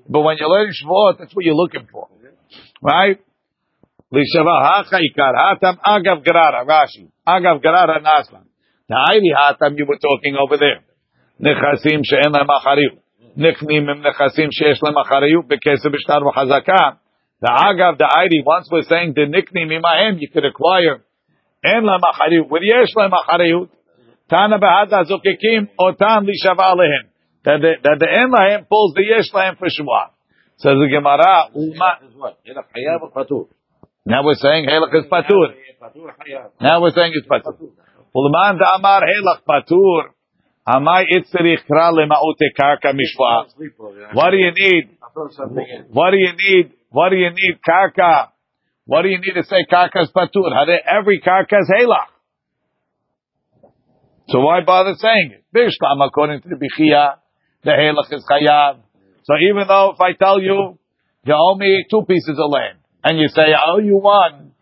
[0.08, 2.10] but when you're learning Shavuot, that's what you're looking for,
[2.84, 3.18] right?
[4.14, 8.46] Lishavah ha'chaikar hatam agav gerara Rashi agav gerara Naslan.
[8.88, 10.86] Ha'ili hatam you were talking over there.
[11.42, 13.02] Nechasim she'en lem achariyut.
[13.36, 17.00] Nichnim im nechasim she'esh lem achariyut b'kesem b'shtar v'chazakah.
[17.42, 21.04] The agav, the Iri, once we're saying the nickname imahem, you could acquire
[21.65, 23.69] אין להם אחריות, ויש להם אחריות.
[24.29, 27.05] תנא בהדה זוקקים אותם להישבע עליהם.
[27.45, 30.15] That the, that the אין להם pulls the יש להם for shua.
[30.57, 32.39] Says the Gemara, "Uma-" Is what?
[32.47, 33.49] Hilach Hayav or Patur?
[34.07, 35.49] now we're saying Helach is patur.
[35.83, 36.51] Patur Hayav.
[36.61, 37.71] Now we're saying it's patur.
[38.15, 40.15] Ulman da amar Helach patur.
[40.67, 43.51] Amai itzrich kra lemaute karka mishwa.
[43.57, 44.11] Sleep over there.
[44.12, 44.97] What do you need?
[45.03, 45.87] I'll throw something in.
[45.93, 46.73] What do you need?
[46.91, 47.59] What do you need?
[47.69, 48.29] Karka.
[48.90, 50.50] What do you need to say karka is patur?
[50.90, 52.10] Every karka is Helach.
[54.30, 55.44] So why bother saying it?
[55.56, 57.18] Bishlam, according to the Bichia,
[57.64, 58.80] the Helach is Chayav.
[59.26, 60.80] So even though if I tell you
[61.24, 62.80] you owe me two pieces of land.
[63.04, 64.54] And you say, I owe you one.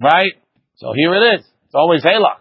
[0.00, 0.32] Right?
[0.76, 1.46] So here it is.
[1.66, 2.40] It's always Halach.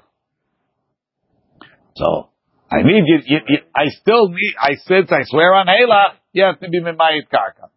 [1.98, 2.30] So,
[2.72, 6.46] I need you, you, you, I still need, I since I swear on Halach, you
[6.46, 7.68] have to be Mimayit Karka.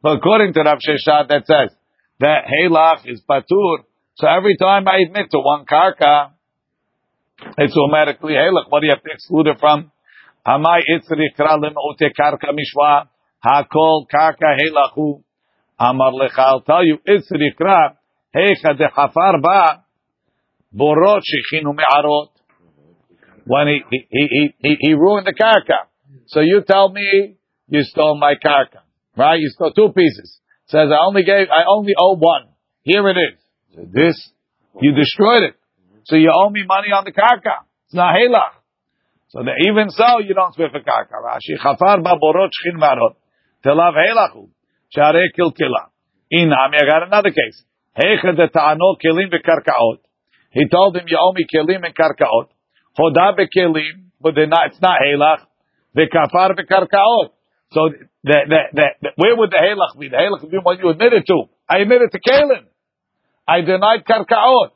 [0.00, 1.76] But according to Rav Sheshat, that says
[2.22, 3.84] that Halach is Patur.
[4.14, 6.30] So every time I admit to one Karka,
[7.58, 8.66] it's automatically Halach.
[8.70, 9.90] What do you have to exclude it from?
[10.46, 13.08] Amai itzri kralim ute karka mishwa.
[13.44, 15.22] Hakol karka helachu.
[15.78, 17.96] Amar lecha, I'll tell you, itzri kra.
[18.34, 19.84] Hecha de hafar ba.
[20.74, 22.30] Borot shechinu me'arot.
[23.44, 25.86] When he, he, he, he, he ruined the karka.
[26.26, 27.36] So you tell me
[27.68, 28.82] you stole my karka.
[29.16, 29.40] Right?
[29.40, 30.38] You stole two pieces.
[30.72, 32.48] Says I only gave, I only owe one.
[32.80, 33.36] Here it is.
[33.92, 34.16] This,
[34.80, 35.54] you destroyed it.
[36.04, 37.68] So you owe me money on the karka.
[37.84, 38.56] It's not halach.
[39.28, 41.20] So that even so, you don't swear for karka.
[41.20, 43.16] Rashi chafar ba borot shchin marot.
[43.62, 44.48] Telav helachu.
[44.88, 45.92] Share kilkila.
[46.32, 47.62] Inam, I got another case.
[47.94, 49.98] Hecha de ta'ano kilim bekarkaot.
[50.52, 52.48] He told him, you owe me kilim and karkaot.
[52.98, 55.44] Hoda bekilim, but not, it's not halach.
[55.94, 57.28] Vekafar bekarkaot.
[57.72, 57.88] So
[58.24, 60.08] the, the, the, the, where would the halach be?
[60.08, 61.44] The halach would be what you admitted to.
[61.68, 62.66] I admitted to kalim.
[63.48, 64.70] I denied karkaot.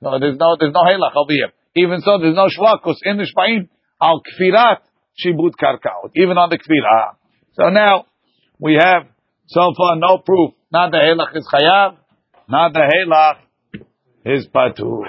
[0.00, 1.52] No, there's no, there's no halach over here.
[1.76, 3.68] Even so, there's no shlakus in the shpaim
[4.00, 4.78] al kfirat
[5.20, 6.10] shibut karkaot.
[6.16, 7.16] Even on the kfirah.
[7.52, 8.06] So now,
[8.58, 9.06] we have
[9.46, 10.54] so far no proof.
[10.72, 11.96] Not the halach is chayav,
[12.48, 13.38] not the halach
[14.24, 15.04] is patur.